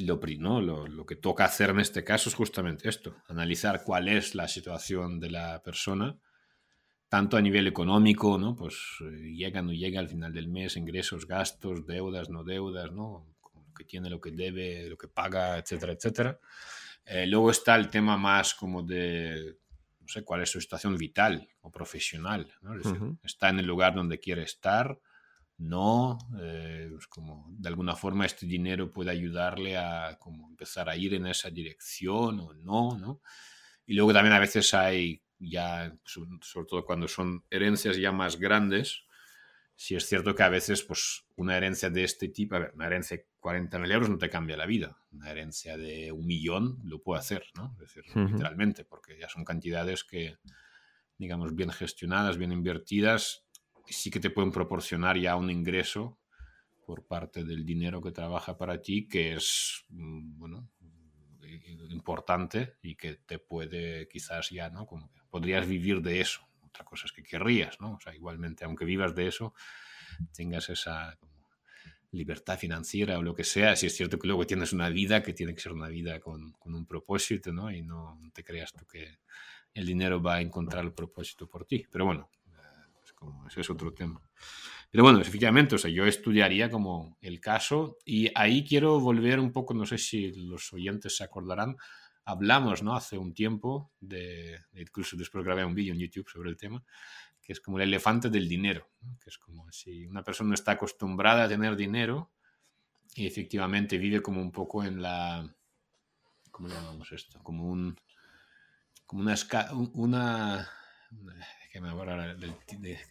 lo, 0.01 0.21
¿no? 0.39 0.61
Lo, 0.61 0.87
lo, 0.89 1.07
que 1.07 1.17
toca 1.17 1.45
hacer 1.45 1.71
en 1.71 1.81
este 1.81 2.03
caso 2.03 2.29
es 2.29 2.35
justamente 2.35 2.89
esto, 2.89 3.17
analizar 3.29 3.85
cuál 3.85 4.09
es 4.09 4.35
la 4.35 4.49
situación 4.49 5.21
de 5.21 5.31
la 5.31 5.63
persona, 5.63 6.19
tanto 7.17 7.39
a 7.39 7.41
nivel 7.41 7.67
económico, 7.67 8.37
¿no? 8.37 8.55
Pues 8.55 8.77
eh, 9.01 9.33
llega, 9.35 9.63
no 9.63 9.73
llega 9.73 10.01
al 10.01 10.09
final 10.11 10.35
del 10.35 10.49
mes, 10.49 10.77
ingresos, 10.77 11.27
gastos, 11.27 11.87
deudas, 11.87 12.29
no 12.29 12.45
deudas, 12.45 12.93
¿no? 12.93 13.27
Lo 13.55 13.73
que 13.75 13.85
tiene, 13.85 14.11
lo 14.11 14.21
que 14.21 14.33
debe, 14.33 14.91
lo 14.91 14.99
que 14.99 15.09
paga, 15.09 15.57
etcétera, 15.57 15.95
etcétera. 15.95 16.39
Eh, 17.07 17.27
luego 17.27 17.51
está 17.51 17.75
el 17.77 17.89
tema 17.89 18.19
más 18.19 18.53
como 18.53 18.83
de, 18.83 19.57
no 19.99 20.09
sé, 20.09 20.25
cuál 20.25 20.43
es 20.43 20.51
su 20.51 20.61
situación 20.61 20.95
vital 20.99 21.49
o 21.63 21.71
profesional, 21.71 22.53
¿no? 22.61 22.77
Es 22.77 22.85
decir, 22.85 23.01
está 23.23 23.49
en 23.49 23.61
el 23.61 23.67
lugar 23.67 23.95
donde 23.95 24.21
quiere 24.21 24.43
estar, 24.43 25.01
no, 25.57 26.19
eh, 26.39 26.91
pues 26.93 27.07
como 27.07 27.47
de 27.49 27.71
alguna 27.71 27.97
forma 27.97 28.27
este 28.27 28.45
dinero 28.45 28.93
puede 28.93 29.11
ayudarle 29.11 29.79
a 29.79 30.19
como 30.21 30.51
empezar 30.51 30.91
a 30.91 30.97
ir 30.97 31.15
en 31.15 31.29
esa 31.29 31.49
dirección 31.49 32.41
o 32.41 32.53
no, 32.53 32.99
¿no? 32.99 33.23
Y 33.87 33.95
luego 33.95 34.13
también 34.13 34.35
a 34.35 34.39
veces 34.39 34.75
hay 34.75 35.23
ya, 35.39 35.97
sobre 36.05 36.67
todo 36.67 36.85
cuando 36.85 37.09
son 37.09 37.45
herencias 37.51 37.97
ya 37.97 38.13
más 38.13 38.39
grandes, 38.39 39.05
si 39.75 39.95
es 39.95 40.07
cierto 40.07 40.35
que 40.35 40.43
a 40.43 40.49
veces 40.49 40.83
pues 40.83 41.27
una 41.37 41.57
herencia 41.57 41.91
de 41.91 42.05
este 42.05 42.29
tipo, 42.29 42.57
a 42.57 42.61
ver, 42.61 42.73
una 42.75 42.87
herencia 42.87 43.19
de 43.19 43.27
40.000 43.41 43.93
euros 43.93 44.09
no 44.09 44.19
te 44.19 44.31
cambia 44.31 44.57
la 44.57 44.65
vida, 44.65 44.99
una 45.13 45.31
herencia 45.31 45.77
de 45.77 46.13
un 46.13 46.27
millón 46.27 46.79
lo 46.85 47.03
puede 47.03 47.21
hacer, 47.21 47.45
¿no? 47.55 47.73
Es 47.75 47.95
decir, 47.95 48.05
literalmente, 48.17 48.85
porque 48.85 49.19
ya 49.19 49.29
son 49.29 49.45
cantidades 49.45 50.03
que, 50.03 50.39
digamos, 51.19 51.55
bien 51.55 51.71
gestionadas, 51.71 52.39
bien 52.39 52.53
invertidas, 52.53 53.47
sí 53.87 54.11
que 54.11 54.21
te 54.21 54.31
pueden 54.31 54.51
proporcionar 54.51 55.19
ya 55.19 55.37
un 55.37 55.51
ingreso 55.51 56.19
por 56.87 57.07
parte 57.07 57.45
del 57.45 57.67
dinero 57.67 58.01
que 58.01 58.13
trabaja 58.13 58.57
para 58.57 58.81
ti, 58.81 59.07
que 59.07 59.35
es, 59.35 59.85
mm, 59.91 60.39
bueno, 60.39 60.71
importante 61.91 62.75
y 62.83 62.95
que 62.97 63.17
te 63.17 63.39
puede 63.39 64.09
quizás 64.09 64.51
ya, 64.51 64.71
¿no? 64.71 64.87
Como 64.87 65.11
podrías 65.37 65.69
vivir 65.69 66.01
de 66.01 66.23
eso. 66.23 66.41
Otra 66.65 66.83
cosa 66.87 67.05
es 67.05 67.13
que 67.13 67.23
querrías, 67.23 67.79
¿no? 67.79 67.93
O 67.93 68.01
sea, 68.01 68.15
igualmente, 68.15 68.65
aunque 68.65 68.87
vivas 68.87 69.15
de 69.15 69.29
eso, 69.29 69.53
tengas 70.33 70.71
esa 70.71 71.19
libertad 72.11 72.59
financiera 72.59 73.19
o 73.19 73.23
lo 73.23 73.35
que 73.35 73.45
sea, 73.45 73.77
si 73.77 73.87
es 73.87 73.95
cierto 73.95 74.19
que 74.19 74.27
luego 74.27 74.47
tienes 74.47 74.73
una 74.73 74.89
vida 74.89 75.23
que 75.23 75.35
tiene 75.35 75.55
que 75.55 75.61
ser 75.61 75.73
una 75.73 75.89
vida 75.89 76.21
con, 76.21 76.53
con 76.53 76.75
un 76.75 76.87
propósito, 76.87 77.53
¿no? 77.53 77.71
Y 77.71 77.83
no 77.83 78.19
te 78.33 78.43
creas 78.43 78.73
tú 78.73 78.87
que 78.87 79.19
el 79.75 79.85
dinero 79.85 80.23
va 80.23 80.37
a 80.37 80.41
encontrar 80.41 80.87
el 80.87 80.95
propósito 80.95 81.47
por 81.47 81.67
ti. 81.67 81.85
Pero 81.93 82.07
bueno, 82.07 82.31
como 83.15 83.47
ese 83.47 83.61
es 83.61 83.69
otro 83.69 83.93
tema. 83.93 84.23
Pero 84.91 85.05
bueno, 85.05 85.21
efectivamente, 85.21 85.75
o 85.75 85.79
sea, 85.79 85.91
yo 85.91 86.07
estudiaría 86.07 86.71
como 86.71 87.19
el 87.21 87.41
caso 87.41 87.99
y 88.07 88.31
ahí 88.35 88.65
quiero 88.65 89.01
volver 89.01 89.39
un 89.39 89.53
poco, 89.53 89.75
no 89.75 89.85
sé 89.85 89.99
si 89.99 90.33
los 90.33 90.73
oyentes 90.73 91.15
se 91.15 91.25
acordarán, 91.25 91.77
hablamos, 92.27 92.83
¿no? 92.83 92.95
Hace 92.95 93.17
un 93.17 93.33
tiempo, 93.33 93.93
de, 94.01 94.61
incluso 94.75 95.17
después 95.17 95.45
grabé 95.45 95.65
un 95.65 95.75
vídeo 95.75 95.95
en 95.95 96.01
YouTube 96.01 96.29
sobre 96.29 96.51
el 96.51 96.57
tema, 96.57 96.85
que 97.41 97.53
es 97.53 97.61
como 97.61 97.79
el 97.79 97.85
elefante 97.85 98.29
del 98.29 98.49
dinero, 98.49 98.91
que 99.23 99.31
es 99.31 99.39
como 99.39 99.71
si 99.71 100.05
una 100.07 100.23
persona 100.23 100.55
está 100.55 100.73
acostumbrada 100.73 101.45
a 101.45 101.49
tener 101.49 101.77
dinero 101.77 102.33
y 103.15 103.27
efectivamente 103.27 103.97
vive 103.97 104.21
como 104.21 104.43
un 104.43 104.51
poco 104.51 104.85
en 104.85 105.01
la, 105.01 105.49
¿cómo 106.51 106.69
llamamos 106.69 107.13
esto? 107.13 107.41
Como 107.43 107.71
un, 107.71 107.97
como 109.07 109.23
una, 109.23 109.37
una 109.95 110.69
que 111.73 111.81
me 111.81 111.91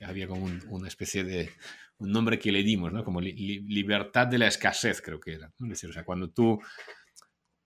había 0.02 0.28
como 0.28 0.46
una 0.68 0.88
especie 0.88 1.24
de 1.24 1.52
un 2.00 2.12
nombre 2.12 2.38
que 2.38 2.52
le 2.52 2.64
dimos, 2.64 2.92
¿no? 2.92 3.04
Como 3.06 3.22
libertad 3.22 4.28
de 4.28 4.38
la 4.38 4.48
escasez, 4.48 5.02
creo 5.02 5.20
que 5.20 5.36
era. 5.36 5.54
Es 5.60 5.70
decir, 5.70 5.90
o 5.90 5.94
sea, 5.94 6.04
cuando 6.04 6.30
tú, 6.30 6.60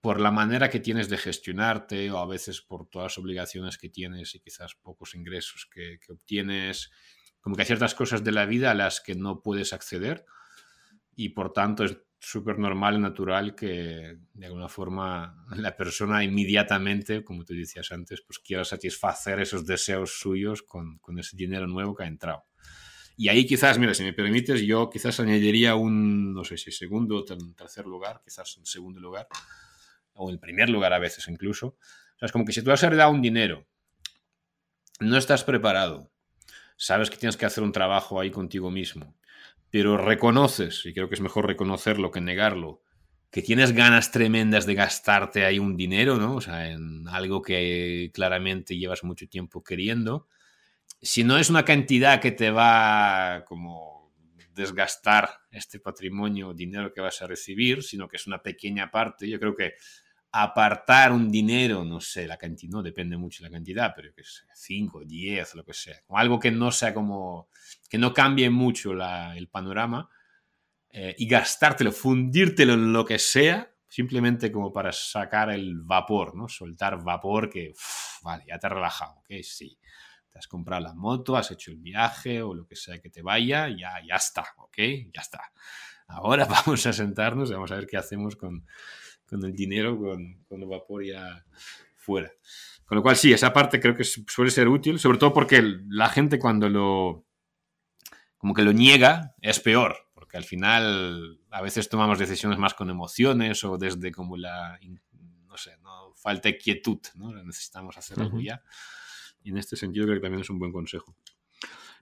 por 0.01 0.19
la 0.19 0.31
manera 0.31 0.69
que 0.69 0.79
tienes 0.79 1.09
de 1.09 1.17
gestionarte, 1.17 2.11
o 2.11 2.17
a 2.17 2.27
veces 2.27 2.61
por 2.61 2.87
todas 2.87 3.05
las 3.05 3.17
obligaciones 3.17 3.77
que 3.77 3.89
tienes 3.89 4.35
y 4.35 4.39
quizás 4.39 4.75
pocos 4.75 5.15
ingresos 5.15 5.67
que, 5.71 5.99
que 5.99 6.13
obtienes, 6.13 6.91
como 7.41 7.55
que 7.55 7.63
hay 7.63 7.67
ciertas 7.67 7.95
cosas 7.95 8.23
de 8.23 8.31
la 8.31 8.45
vida 8.45 8.71
a 8.71 8.75
las 8.75 9.01
que 9.01 9.15
no 9.15 9.41
puedes 9.41 9.73
acceder 9.73 10.25
y 11.15 11.29
por 11.29 11.51
tanto 11.51 11.83
es 11.83 11.97
súper 12.19 12.59
normal 12.59 12.95
y 12.95 12.99
natural 12.99 13.55
que 13.55 14.17
de 14.33 14.45
alguna 14.45 14.69
forma 14.69 15.45
la 15.55 15.75
persona 15.75 16.23
inmediatamente, 16.23 17.23
como 17.23 17.43
tú 17.45 17.53
decías 17.53 17.91
antes, 17.91 18.21
pues 18.21 18.39
quiera 18.39 18.63
satisfacer 18.63 19.39
esos 19.39 19.65
deseos 19.65 20.19
suyos 20.19 20.63
con, 20.63 20.97
con, 20.99 21.19
ese 21.19 21.35
dinero 21.35 21.67
nuevo 21.67 21.95
que 21.95 22.03
ha 22.03 22.07
entrado. 22.07 22.45
Y 23.17 23.27
ahí 23.27 23.45
quizás, 23.45 23.77
mira, 23.77 23.93
si 23.93 24.03
me 24.03 24.13
permites, 24.13 24.61
yo 24.61 24.89
quizás 24.89 25.19
añadiría 25.19 25.75
un, 25.75 26.33
no 26.33 26.45
sé 26.45 26.57
si 26.57 26.71
segundo 26.71 27.17
o 27.17 27.25
tercer 27.25 27.85
lugar, 27.85 28.21
quizás 28.23 28.55
un 28.55 28.65
segundo 28.65 29.01
lugar, 29.01 29.27
o 30.19 30.29
el 30.29 30.39
primer 30.39 30.69
lugar 30.69 30.93
a 30.93 30.99
veces 30.99 31.27
incluso. 31.27 31.67
O 31.67 32.19
sea, 32.19 32.27
es 32.27 32.31
como 32.31 32.45
que 32.45 32.53
si 32.53 32.61
tú 32.61 32.71
has 32.71 32.83
heredado 32.83 33.11
un 33.11 33.21
dinero, 33.21 33.65
no 34.99 35.17
estás 35.17 35.43
preparado, 35.43 36.11
sabes 36.75 37.09
que 37.09 37.17
tienes 37.17 37.37
que 37.37 37.45
hacer 37.45 37.63
un 37.63 37.71
trabajo 37.71 38.19
ahí 38.19 38.29
contigo 38.29 38.69
mismo, 38.69 39.15
pero 39.69 39.97
reconoces, 39.97 40.85
y 40.85 40.93
creo 40.93 41.07
que 41.07 41.15
es 41.15 41.21
mejor 41.21 41.47
reconocerlo 41.47 42.11
que 42.11 42.21
negarlo, 42.21 42.81
que 43.31 43.41
tienes 43.41 43.71
ganas 43.71 44.11
tremendas 44.11 44.65
de 44.65 44.75
gastarte 44.75 45.45
ahí 45.45 45.59
un 45.59 45.77
dinero, 45.77 46.17
¿no? 46.17 46.35
O 46.35 46.41
sea, 46.41 46.69
en 46.69 47.07
algo 47.07 47.41
que 47.41 48.11
claramente 48.13 48.77
llevas 48.77 49.03
mucho 49.03 49.27
tiempo 49.27 49.63
queriendo. 49.63 50.27
Si 51.01 51.23
no 51.23 51.37
es 51.37 51.49
una 51.49 51.63
cantidad 51.63 52.19
que 52.19 52.31
te 52.31 52.51
va 52.51 53.45
como 53.47 54.11
desgastar 54.53 55.29
este 55.51 55.79
patrimonio, 55.79 56.53
dinero 56.53 56.91
que 56.91 57.01
vas 57.01 57.21
a 57.21 57.27
recibir, 57.27 57.83
sino 57.83 58.07
que 58.07 58.17
es 58.17 58.27
una 58.27 58.41
pequeña 58.41 58.91
parte, 58.91 59.29
yo 59.29 59.39
creo 59.39 59.55
que 59.55 59.75
apartar 60.31 61.11
un 61.11 61.31
dinero, 61.31 61.83
no 61.83 61.99
sé, 61.99 62.27
la 62.27 62.37
cantidad, 62.37 62.71
no 62.71 62.83
depende 62.83 63.17
mucho 63.17 63.43
de 63.43 63.49
la 63.49 63.55
cantidad, 63.55 63.93
pero 63.95 64.13
que 64.13 64.23
sea 64.23 64.53
5, 64.53 65.03
10, 65.05 65.55
lo 65.55 65.65
que 65.65 65.73
sea, 65.73 65.95
algo 66.09 66.39
que 66.39 66.51
no 66.51 66.71
sea 66.71 66.93
como, 66.93 67.49
que 67.89 67.97
no 67.97 68.13
cambie 68.13 68.49
mucho 68.49 68.93
la, 68.93 69.35
el 69.35 69.47
panorama 69.47 70.09
eh, 70.91 71.15
y 71.17 71.27
gastártelo, 71.27 71.91
fundírtelo 71.91 72.73
en 72.73 72.93
lo 72.93 73.05
que 73.05 73.17
sea, 73.17 73.71
simplemente 73.87 74.51
como 74.51 74.71
para 74.71 74.91
sacar 74.91 75.49
el 75.49 75.81
vapor, 75.81 76.35
¿no? 76.35 76.47
Soltar 76.47 77.03
vapor 77.03 77.49
que, 77.49 77.73
vale, 78.21 78.45
ya 78.47 78.59
te 78.59 78.67
has 78.67 78.73
relajado, 78.73 79.19
¿ok? 79.19 79.31
Sí. 79.41 79.79
Te 80.31 80.37
has 80.37 80.47
comprado 80.47 80.83
la 80.83 80.93
moto, 80.93 81.35
has 81.35 81.49
hecho 81.49 81.71
el 81.71 81.77
viaje 81.77 82.43
o 82.43 82.53
lo 82.53 82.67
que 82.67 82.75
sea 82.75 82.99
que 83.01 83.09
te 83.09 83.23
vaya, 83.23 83.67
ya, 83.67 83.95
ya 84.07 84.15
está, 84.15 84.45
¿ok? 84.57 84.77
Ya 85.11 85.21
está. 85.21 85.41
Ahora 86.07 86.45
vamos 86.65 86.85
a 86.85 86.93
sentarnos 86.93 87.49
y 87.49 87.53
vamos 87.53 87.71
a 87.71 87.75
ver 87.75 87.87
qué 87.87 87.97
hacemos 87.97 88.35
con, 88.35 88.65
con 89.29 89.43
el 89.45 89.53
dinero, 89.53 89.97
con, 89.97 90.43
con 90.47 90.61
el 90.61 90.67
vapor 90.67 91.05
ya 91.05 91.45
fuera. 91.95 92.31
Con 92.85 92.95
lo 92.95 93.03
cual, 93.03 93.15
sí, 93.15 93.31
esa 93.31 93.53
parte 93.53 93.79
creo 93.79 93.95
que 93.95 94.03
suele 94.03 94.49
ser 94.49 94.67
útil, 94.67 94.99
sobre 94.99 95.19
todo 95.19 95.31
porque 95.31 95.61
la 95.89 96.09
gente 96.09 96.39
cuando 96.39 96.69
lo, 96.69 97.25
como 98.39 98.53
que 98.53 98.63
lo 98.63 98.73
niega, 98.73 99.35
es 99.41 99.59
peor, 99.59 99.95
porque 100.13 100.37
al 100.37 100.43
final 100.43 101.39
a 101.51 101.61
veces 101.61 101.87
tomamos 101.87 102.17
decisiones 102.17 102.57
más 102.57 102.73
con 102.73 102.89
emociones 102.89 103.63
o 103.63 103.77
desde 103.77 104.11
como 104.11 104.37
la, 104.37 104.79
no 105.45 105.57
sé, 105.57 105.77
no 105.83 106.13
falta 106.15 106.51
quietud, 106.57 106.99
¿no? 107.15 107.31
Necesitamos 107.43 107.97
hacer 107.97 108.19
algo 108.19 108.39
ya. 108.39 108.63
Y 109.43 109.51
en 109.51 109.57
este 109.57 109.75
sentido 109.75 110.05
creo 110.05 110.17
que 110.17 110.23
también 110.23 110.41
es 110.41 110.49
un 110.49 110.57
buen 110.57 110.71
consejo. 110.71 111.15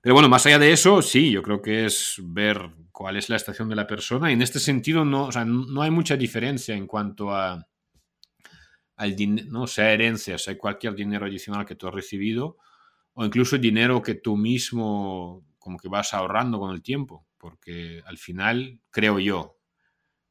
Pero 0.02 0.14
bueno, 0.14 0.30
más 0.30 0.46
allá 0.46 0.60
de 0.60 0.72
eso, 0.72 1.02
sí, 1.02 1.32
yo 1.32 1.42
creo 1.42 1.62
que 1.62 1.86
es 1.86 2.16
ver 2.24 2.70
cuál 2.92 3.18
es 3.18 3.30
la 3.30 3.36
estación 3.36 3.70
de 3.70 3.76
la 3.76 3.88
persona 3.88 4.30
y 4.30 4.34
en 4.34 4.42
este 4.42 4.60
sentido 4.60 5.04
no, 5.06 5.26
o 5.26 5.32
sea, 5.32 5.46
no 5.46 5.82
hay 5.82 5.92
mucha 5.92 6.16
diferencia 6.16 6.76
en 6.76 6.88
cuanto 6.88 7.34
a 7.34 7.68
al 8.98 9.16
no 9.48 9.68
sea 9.68 9.94
herencia, 9.94 10.38
sea 10.38 10.58
cualquier 10.58 10.96
dinero 10.96 11.26
adicional 11.26 11.66
que 11.66 11.76
tú 11.76 11.88
has 11.88 11.94
recibido 11.94 12.58
o 13.14 13.26
incluso 13.26 13.58
dinero 13.58 14.02
que 14.02 14.16
tú 14.16 14.36
mismo 14.36 15.46
como 15.60 15.78
que 15.78 15.88
vas 15.88 16.14
ahorrando 16.14 16.60
con 16.60 16.74
el 16.74 16.82
tiempo, 16.82 17.26
porque 17.38 18.02
al 18.06 18.18
final, 18.18 18.80
creo 18.90 19.20
yo, 19.20 19.58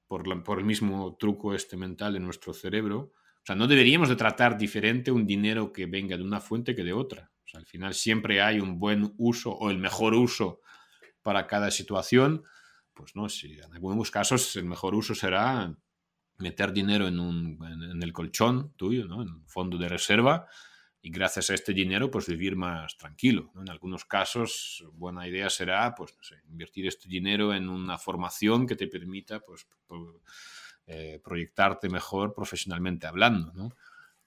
por, 0.06 0.42
por 0.42 0.58
el 0.58 0.64
mismo 0.64 1.16
truco 1.16 1.54
este 1.54 1.76
mental 1.76 2.12
de 2.12 2.20
nuestro 2.20 2.52
cerebro, 2.52 3.12
o 3.36 3.42
sea, 3.44 3.54
no 3.54 3.66
deberíamos 3.66 4.08
de 4.08 4.16
tratar 4.16 4.56
diferente 4.56 5.10
un 5.12 5.26
dinero 5.26 5.72
que 5.72 5.86
venga 5.86 6.16
de 6.16 6.22
una 6.22 6.40
fuente 6.40 6.74
que 6.74 6.84
de 6.84 6.92
otra. 6.92 7.30
Al 7.56 7.66
final 7.66 7.94
siempre 7.94 8.42
hay 8.42 8.60
un 8.60 8.78
buen 8.78 9.14
uso 9.16 9.52
o 9.52 9.70
el 9.70 9.78
mejor 9.78 10.14
uso 10.14 10.60
para 11.22 11.46
cada 11.46 11.70
situación. 11.70 12.44
Pues 12.94 13.16
no, 13.16 13.28
si 13.28 13.58
en 13.58 13.72
algunos 13.74 14.10
casos 14.10 14.54
el 14.56 14.64
mejor 14.64 14.94
uso 14.94 15.14
será 15.14 15.74
meter 16.38 16.72
dinero 16.72 17.08
en, 17.08 17.18
un, 17.18 17.58
en, 17.92 18.02
el 18.02 18.12
colchón 18.12 18.74
tuyo, 18.76 19.06
¿no? 19.06 19.22
en 19.22 19.28
un 19.28 19.48
fondo 19.48 19.78
de 19.78 19.88
reserva, 19.88 20.46
y 21.00 21.10
gracias 21.10 21.50
a 21.50 21.54
este 21.54 21.72
dinero, 21.72 22.10
pues 22.10 22.26
vivir 22.26 22.56
más 22.56 22.96
tranquilo. 22.96 23.52
En 23.54 23.70
algunos 23.70 24.04
casos, 24.04 24.84
buena 24.92 25.28
idea 25.28 25.48
será, 25.48 25.94
pues, 25.94 26.16
invertir 26.48 26.88
este 26.88 27.08
dinero 27.08 27.54
en 27.54 27.68
una 27.68 27.96
formación 27.96 28.66
que 28.66 28.74
te 28.74 28.88
permita, 28.88 29.38
pues, 29.38 29.68
eh, 30.86 31.20
proyectarte 31.22 31.88
mejor 31.88 32.34
profesionalmente 32.34 33.06
hablando, 33.06 33.52
¿no? 33.54 33.76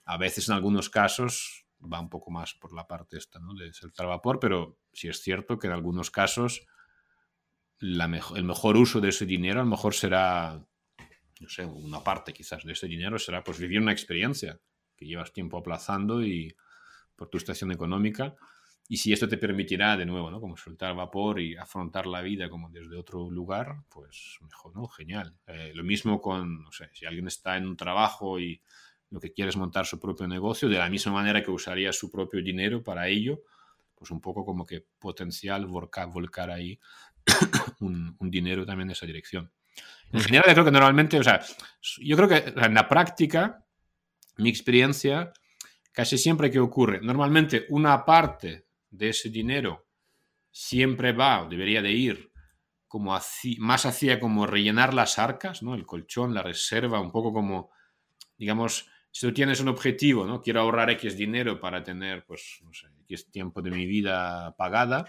A 0.06 0.18
veces, 0.18 0.48
en 0.48 0.56
algunos 0.56 0.90
casos, 0.90 1.66
va 1.82 2.00
un 2.00 2.10
poco 2.10 2.32
más 2.32 2.54
por 2.54 2.74
la 2.74 2.88
parte 2.88 3.18
esta, 3.18 3.40
¿no? 3.40 3.54
De 3.54 3.74
saltar 3.74 4.08
vapor, 4.08 4.40
pero 4.40 4.78
sí 4.94 5.08
es 5.08 5.22
cierto 5.22 5.58
que 5.58 5.68
en 5.68 5.74
algunos 5.74 6.12
casos 6.12 6.68
el 7.82 8.44
mejor 8.44 8.78
uso 8.78 9.00
de 9.00 9.10
ese 9.10 9.26
dinero 9.26 9.62
a 9.62 9.64
lo 9.64 9.70
mejor 9.70 9.94
será, 9.94 10.62
no 11.40 11.50
sé, 11.50 11.64
una 11.66 12.04
parte 12.04 12.34
quizás 12.34 12.64
de 12.64 12.74
ese 12.74 12.88
dinero 12.88 13.18
será 13.18 13.44
pues 13.44 13.58
vivir 13.58 13.80
una 13.80 13.94
experiencia 13.94 14.60
que 14.98 15.06
llevas 15.06 15.32
tiempo 15.32 15.58
aplazando 15.58 16.22
y 16.22 16.54
por 17.16 17.30
tu 17.30 17.38
estación 17.38 17.72
económica. 17.72 18.36
Y 18.92 18.98
si 18.98 19.14
esto 19.14 19.30
te 19.30 19.38
permitirá 19.38 19.96
de 19.96 20.06
nuevo, 20.06 20.32
¿no? 20.32 20.42
Como 20.42 20.58
soltar 20.58 20.96
vapor 20.96 21.40
y 21.40 21.56
afrontar 21.56 22.08
la 22.08 22.22
vida 22.22 22.50
como 22.50 22.70
desde 22.70 22.98
otro 22.98 23.30
lugar, 23.30 23.84
pues 23.88 24.40
mejor, 24.42 24.76
¿no? 24.76 24.88
Genial. 24.88 25.38
Eh, 25.46 25.72
lo 25.76 25.84
mismo 25.84 26.20
con, 26.20 26.64
no 26.64 26.72
sé, 26.72 26.90
si 26.94 27.06
alguien 27.06 27.28
está 27.28 27.56
en 27.56 27.68
un 27.68 27.78
trabajo 27.78 28.40
y 28.40 28.62
lo 29.12 29.20
que 29.20 29.34
quiere 29.34 29.50
es 29.50 29.58
montar 29.58 29.86
su 29.86 30.00
propio 30.00 30.28
negocio, 30.28 30.70
de 30.70 30.78
la 30.78 30.90
misma 30.90 31.14
manera 31.14 31.44
que 31.44 31.52
usaría 31.52 31.92
su 31.92 32.12
propio 32.12 32.42
dinero 32.44 32.84
para 32.84 33.08
ello, 33.08 33.44
pues 33.96 34.12
un 34.12 34.22
poco 34.22 34.46
como 34.46 34.66
que 34.66 34.86
potencial 35.00 35.66
volcar, 35.66 36.10
volcar 36.10 36.50
ahí 36.52 36.80
un, 37.82 38.16
dinero 38.22 38.66
también 38.66 38.90
en 38.90 38.92
esa 38.92 39.06
dirección. 39.06 39.52
En 40.12 40.22
general, 40.22 40.46
yo 40.48 40.54
creo 40.54 40.66
que 40.66 40.72
normalmente, 40.72 41.20
o 41.20 41.24
sea, 41.24 41.42
yo 42.00 42.16
creo 42.16 42.30
que 42.30 42.54
en 42.56 42.74
la 42.74 42.88
práctica, 42.88 43.66
mi 44.38 44.50
experiencia, 44.50 45.34
casi 45.92 46.18
siempre 46.18 46.50
que 46.50 46.60
ocurre, 46.60 47.00
normalmente 47.02 47.66
una 47.70 48.06
parte 48.06 48.66
de 48.90 49.10
ese 49.10 49.30
dinero 49.30 49.88
siempre 50.52 51.12
va, 51.14 51.44
o 51.44 51.50
debería 51.50 51.82
de 51.82 51.92
ir, 51.92 52.32
como 52.88 53.18
más 53.60 53.86
hacia 53.86 54.20
como 54.20 54.48
rellenar 54.48 54.96
las 54.96 55.20
arcas, 55.20 55.62
¿no? 55.62 55.76
El 55.76 55.86
colchón, 55.86 56.34
la 56.34 56.42
reserva, 56.42 57.00
un 57.00 57.12
poco 57.12 57.32
como, 57.32 57.70
digamos, 58.36 58.90
si 59.12 59.28
tú 59.28 59.34
tienes 59.34 59.60
un 59.60 59.70
objetivo, 59.70 60.26
¿no? 60.26 60.42
Quiero 60.42 60.62
ahorrar 60.62 60.90
X 60.92 61.18
dinero 61.18 61.60
para 61.60 61.84
tener, 61.84 62.26
pues, 62.26 62.60
no 62.64 62.74
sé, 62.74 62.88
X 63.04 63.32
tiempo 63.32 63.62
de 63.62 63.72
mi 63.72 63.86
vida 63.86 64.56
pagada, 64.56 65.06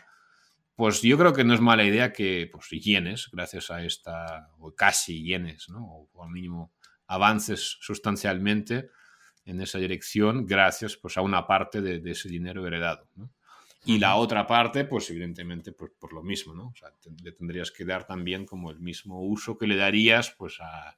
pues 0.74 1.02
yo 1.02 1.18
creo 1.18 1.34
que 1.34 1.44
no 1.44 1.52
es 1.52 1.60
mala 1.60 1.84
idea 1.84 2.12
que, 2.12 2.48
pues, 2.50 2.70
llenes, 2.70 3.28
gracias 3.30 3.70
a 3.70 3.84
esta, 3.84 4.48
o 4.58 4.74
casi 4.74 5.22
llenes, 5.22 5.68
¿no? 5.68 6.08
O 6.12 6.24
al 6.24 6.30
mínimo 6.30 6.72
avances 7.06 7.76
sustancialmente 7.80 8.88
en 9.44 9.60
esa 9.60 9.78
dirección 9.78 10.46
gracias, 10.46 10.96
pues, 10.96 11.18
a 11.18 11.20
una 11.20 11.46
parte 11.46 11.82
de, 11.82 12.10
ese 12.10 12.28
dinero 12.28 12.66
heredado, 12.66 13.08
¿no? 13.16 13.30
Y 13.84 13.98
la 13.98 14.16
otra 14.16 14.46
parte, 14.46 14.84
pues 14.84 15.08
evidentemente, 15.10 15.72
pues, 15.72 15.92
por 15.98 16.12
lo 16.12 16.22
mismo, 16.22 16.54
¿no? 16.54 16.68
O 16.68 16.74
sea, 16.74 16.90
le 17.22 17.32
tendrías 17.32 17.70
que 17.70 17.84
dar 17.84 18.06
también 18.06 18.44
como 18.44 18.70
el 18.70 18.78
mismo 18.78 19.22
uso 19.22 19.56
que 19.56 19.66
le 19.66 19.76
darías, 19.76 20.34
pues, 20.36 20.58
a, 20.60 20.96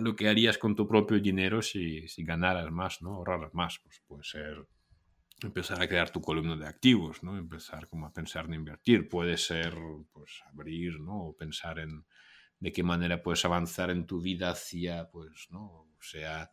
lo 0.00 0.16
que 0.16 0.28
harías 0.28 0.58
con 0.58 0.74
tu 0.74 0.86
propio 0.86 1.20
dinero 1.20 1.62
si, 1.62 2.06
ganaras 2.18 2.70
más, 2.70 3.02
¿no? 3.02 3.14
Ahorraras 3.14 3.54
más. 3.54 3.78
Pues 3.82 4.02
puede 4.06 4.24
ser 4.24 4.66
empezar 5.42 5.82
a 5.82 5.88
crear 5.88 6.10
tu 6.10 6.20
columna 6.20 6.56
de 6.56 6.66
activos, 6.66 7.22
¿no? 7.22 7.36
Empezar 7.36 7.88
como 7.88 8.06
a 8.06 8.12
pensar 8.12 8.46
en 8.46 8.54
invertir. 8.54 9.08
Puede 9.08 9.36
ser, 9.36 9.74
pues, 10.12 10.42
abrir, 10.52 11.00
¿no? 11.00 11.28
O 11.28 11.36
pensar 11.36 11.78
en 11.78 12.04
de 12.60 12.72
qué 12.72 12.82
manera 12.82 13.22
puedes 13.22 13.44
avanzar 13.44 13.90
en 13.90 14.06
tu 14.06 14.20
vida 14.20 14.50
hacia, 14.50 15.10
pues, 15.10 15.48
¿no? 15.50 15.88
Sea, 16.00 16.50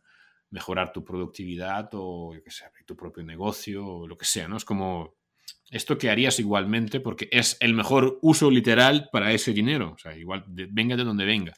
mejorar 0.50 0.92
tu 0.92 1.04
productividad 1.04 1.88
o, 1.92 2.34
yo 2.34 2.42
qué 2.42 2.50
abrir 2.64 2.84
tu 2.84 2.96
propio 2.96 3.22
negocio 3.22 4.06
lo 4.06 4.16
que 4.16 4.24
sea, 4.24 4.48
¿no? 4.48 4.56
Es 4.56 4.64
como 4.64 5.16
esto 5.70 5.96
que 5.96 6.10
harías 6.10 6.38
igualmente 6.38 7.00
porque 7.00 7.28
es 7.32 7.56
el 7.60 7.72
mejor 7.72 8.18
uso 8.20 8.50
literal 8.50 9.08
para 9.10 9.32
ese 9.32 9.52
dinero. 9.52 9.92
O 9.94 9.98
sea, 9.98 10.16
igual, 10.16 10.44
venga 10.46 10.96
de 10.96 11.04
donde 11.04 11.24
venga 11.24 11.54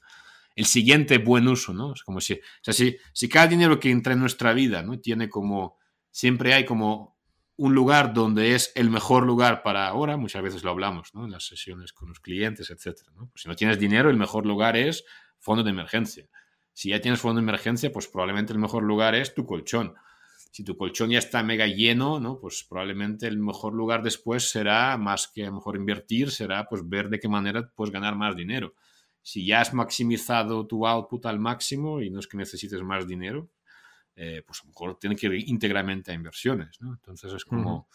el 0.57 0.67
siguiente 0.67 1.19
buen 1.19 1.49
uso, 1.49 1.73
¿no? 1.73 1.93
Es 1.93 2.03
como 2.03 2.21
si, 2.21 2.35
o 2.35 2.39
sea, 2.63 2.75
si, 2.75 3.29
cada 3.29 3.47
dinero 3.47 3.81
que 3.81 3.91
entra 3.91 4.13
en 4.13 4.21
nuestra 4.21 4.53
vida, 4.53 4.83
¿no? 4.83 4.99
Tiene 5.01 5.29
como, 5.29 5.79
siempre 6.11 6.55
hay 6.55 6.65
como 6.65 7.17
un 7.57 7.75
lugar 7.75 8.13
donde 8.15 8.55
es 8.55 8.73
el 8.75 8.91
mejor 8.91 9.27
lugar 9.27 9.63
para 9.63 9.87
ahora, 9.87 10.17
muchas 10.17 10.43
veces 10.43 10.65
lo 10.65 10.71
hablamos, 10.71 11.15
¿no? 11.15 11.25
En 11.25 11.33
las 11.33 11.47
sesiones 11.47 11.93
con 11.93 12.09
los 12.09 12.21
clientes, 12.21 12.71
etcétera, 12.71 13.11
¿no? 13.15 13.29
Pues 13.29 13.43
si 13.43 13.49
no 13.49 13.57
tienes 13.57 13.79
dinero, 13.79 14.11
el 14.11 14.17
mejor 14.17 14.47
lugar 14.47 14.77
es 14.77 15.05
fondo 15.39 15.63
de 15.63 15.71
emergencia. 15.71 16.29
Si 16.73 16.91
ya 16.91 17.01
tienes 17.01 17.21
fondo 17.21 17.41
de 17.41 17.45
emergencia, 17.45 17.93
pues 17.93 18.09
probablemente 18.09 18.53
el 18.53 18.59
mejor 18.59 18.83
lugar 18.83 19.15
es 19.15 19.35
tu 19.35 19.47
colchón. 19.47 19.95
Si 20.51 20.63
tu 20.65 20.77
colchón 20.77 21.11
ya 21.11 21.19
está 21.19 21.43
mega 21.43 21.67
lleno, 21.67 22.21
¿no? 22.21 22.39
Pues 22.39 22.65
probablemente 22.69 23.27
el 23.27 23.39
mejor 23.39 23.75
lugar 23.75 24.03
después 24.03 24.51
será, 24.51 24.97
más 24.99 25.29
que 25.29 25.51
mejor 25.51 25.77
invertir, 25.77 26.31
será 26.31 26.69
pues 26.69 26.89
ver 26.89 27.09
de 27.09 27.19
qué 27.19 27.29
manera 27.29 27.69
puedes 27.75 27.93
ganar 27.93 28.15
más 28.17 28.37
dinero 28.37 28.75
si 29.25 29.47
ya 29.47 29.63
has 29.63 29.73
maximizado 29.73 30.67
tu 30.67 30.87
output 30.87 31.25
al 31.25 31.41
máximo 31.41 32.03
y 32.03 32.11
no 32.11 32.21
es 32.21 32.29
que 32.29 32.37
necesites 32.37 32.83
más 32.83 33.09
dinero, 33.09 33.51
eh, 34.15 34.43
pues 34.47 34.61
a 34.61 34.65
lo 34.65 34.69
mejor 34.69 34.99
tiene 34.99 35.17
que 35.17 35.27
ir 35.27 35.49
íntegramente 35.49 36.13
a 36.13 36.15
inversiones, 36.15 36.79
¿no? 36.83 36.93
Entonces 36.93 37.33
es 37.33 37.45
como, 37.47 37.89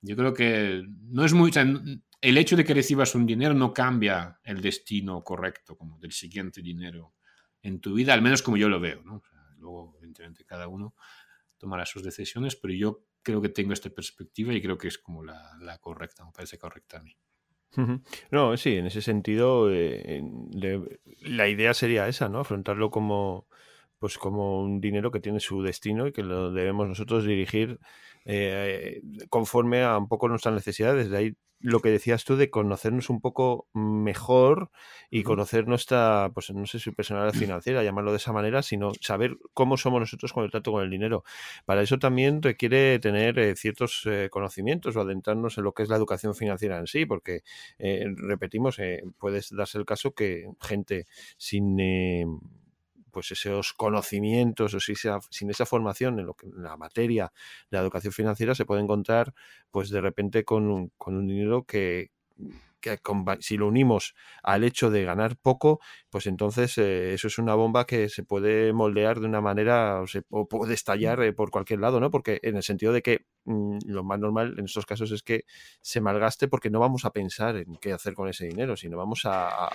yo 0.00 0.16
creo 0.16 0.32
que 0.32 0.84
no 0.86 1.24
es 1.24 1.34
muy, 1.34 1.50
el 2.20 2.38
hecho 2.38 2.56
de 2.56 2.64
que 2.64 2.72
recibas 2.72 3.16
un 3.16 3.26
dinero 3.26 3.52
no 3.52 3.74
cambia 3.74 4.38
el 4.44 4.60
destino 4.60 5.24
correcto 5.24 5.76
como 5.76 5.98
del 5.98 6.12
siguiente 6.12 6.62
dinero 6.62 7.14
en 7.62 7.80
tu 7.80 7.94
vida, 7.94 8.14
al 8.14 8.22
menos 8.22 8.40
como 8.40 8.56
yo 8.56 8.68
lo 8.68 8.78
veo, 8.78 9.02
¿no? 9.02 9.22
luego, 9.58 9.96
evidentemente, 9.98 10.44
cada 10.44 10.68
uno 10.68 10.94
tomará 11.58 11.84
sus 11.84 12.04
decisiones, 12.04 12.54
pero 12.54 12.72
yo 12.72 13.04
creo 13.22 13.42
que 13.42 13.48
tengo 13.48 13.72
esta 13.72 13.90
perspectiva 13.90 14.54
y 14.54 14.62
creo 14.62 14.78
que 14.78 14.88
es 14.88 14.98
como 14.98 15.24
la, 15.24 15.50
la 15.60 15.78
correcta, 15.78 16.24
me 16.24 16.30
parece 16.30 16.58
correcta 16.58 16.98
a 16.98 17.02
mí. 17.02 17.14
No, 18.30 18.56
sí, 18.56 18.76
en 18.76 18.86
ese 18.86 19.02
sentido, 19.02 19.72
eh, 19.72 20.22
la 21.22 21.48
idea 21.48 21.74
sería 21.74 22.08
esa, 22.08 22.28
¿no? 22.28 22.40
Afrontarlo 22.40 22.90
como, 22.90 23.46
pues 24.00 24.18
como 24.18 24.62
un 24.62 24.80
dinero 24.80 25.10
que 25.10 25.20
tiene 25.20 25.40
su 25.40 25.62
destino 25.62 26.06
y 26.06 26.12
que 26.12 26.22
lo 26.22 26.50
debemos 26.50 26.88
nosotros 26.88 27.24
dirigir 27.24 27.78
eh, 28.24 29.02
conforme 29.28 29.84
a 29.84 29.98
un 29.98 30.08
poco 30.08 30.26
nuestras 30.28 30.54
necesidades. 30.54 31.10
De 31.10 31.16
ahí 31.18 31.36
lo 31.62 31.80
que 31.80 31.90
decías 31.90 32.24
tú 32.24 32.36
de 32.36 32.48
conocernos 32.48 33.10
un 33.10 33.20
poco 33.20 33.68
mejor 33.74 34.70
y 35.10 35.22
conocer 35.22 35.68
nuestra, 35.68 36.30
pues 36.32 36.50
no 36.50 36.64
sé 36.66 36.78
si 36.78 36.90
personalidad 36.92 37.34
financiera, 37.34 37.82
llamarlo 37.82 38.12
de 38.12 38.16
esa 38.16 38.32
manera, 38.32 38.62
sino 38.62 38.92
saber 39.02 39.36
cómo 39.52 39.76
somos 39.76 40.00
nosotros 40.00 40.32
con 40.32 40.44
el 40.44 40.50
trato 40.50 40.72
con 40.72 40.82
el 40.82 40.88
dinero. 40.88 41.22
Para 41.66 41.82
eso 41.82 41.98
también 41.98 42.40
requiere 42.40 42.98
tener 43.00 43.38
eh, 43.38 43.54
ciertos 43.56 44.02
eh, 44.06 44.28
conocimientos 44.30 44.96
o 44.96 45.02
adentrarnos 45.02 45.58
en 45.58 45.64
lo 45.64 45.72
que 45.74 45.82
es 45.82 45.90
la 45.90 45.96
educación 45.96 46.34
financiera 46.34 46.78
en 46.78 46.86
sí, 46.86 47.04
porque, 47.04 47.42
repetimos, 47.78 48.78
puede 49.18 49.42
darse 49.50 49.76
el 49.76 49.84
caso 49.84 50.14
que 50.14 50.48
gente 50.62 51.04
sin 51.36 51.76
pues 53.10 53.30
esos 53.32 53.72
conocimientos 53.72 54.74
o 54.74 54.80
sin 54.80 55.50
esa 55.50 55.66
formación 55.66 56.18
en, 56.18 56.26
lo 56.26 56.34
que, 56.34 56.46
en 56.46 56.62
la 56.62 56.76
materia 56.76 57.32
de 57.70 57.76
la 57.76 57.82
educación 57.82 58.12
financiera 58.12 58.54
se 58.54 58.64
puede 58.64 58.82
encontrar 58.82 59.34
pues 59.70 59.90
de 59.90 60.00
repente 60.00 60.44
con 60.44 60.90
con 60.96 61.16
un 61.16 61.26
dinero 61.26 61.64
que, 61.64 62.10
que 62.80 62.98
si 63.40 63.56
lo 63.56 63.68
unimos 63.68 64.14
al 64.42 64.64
hecho 64.64 64.90
de 64.90 65.04
ganar 65.04 65.36
poco, 65.36 65.80
pues 66.10 66.26
entonces 66.26 66.76
eh, 66.78 67.14
eso 67.14 67.28
es 67.28 67.38
una 67.38 67.54
bomba 67.54 67.86
que 67.86 68.08
se 68.08 68.24
puede 68.24 68.72
moldear 68.72 69.20
de 69.20 69.26
una 69.26 69.40
manera 69.40 70.00
o, 70.00 70.06
se, 70.06 70.22
puede 70.22 70.74
estallar 70.74 71.22
eh, 71.22 71.32
por 71.32 71.50
cualquier 71.50 71.80
lado, 71.80 72.00
¿no? 72.00 72.10
Porque 72.10 72.40
en 72.42 72.56
el 72.56 72.62
sentido 72.62 72.92
de 72.92 73.02
que 73.02 73.26
mm, 73.44 73.78
lo 73.86 74.02
más 74.04 74.18
normal 74.18 74.54
en 74.58 74.64
estos 74.64 74.86
casos 74.86 75.12
es 75.12 75.22
que 75.22 75.44
se 75.80 76.00
malgaste 76.00 76.48
porque 76.48 76.70
no 76.70 76.80
vamos 76.80 77.04
a 77.04 77.12
pensar 77.12 77.56
en 77.56 77.76
qué 77.76 77.92
hacer 77.92 78.14
con 78.14 78.28
ese 78.28 78.46
dinero, 78.46 78.76
sino 78.76 78.96
vamos 78.96 79.22
a, 79.24 79.70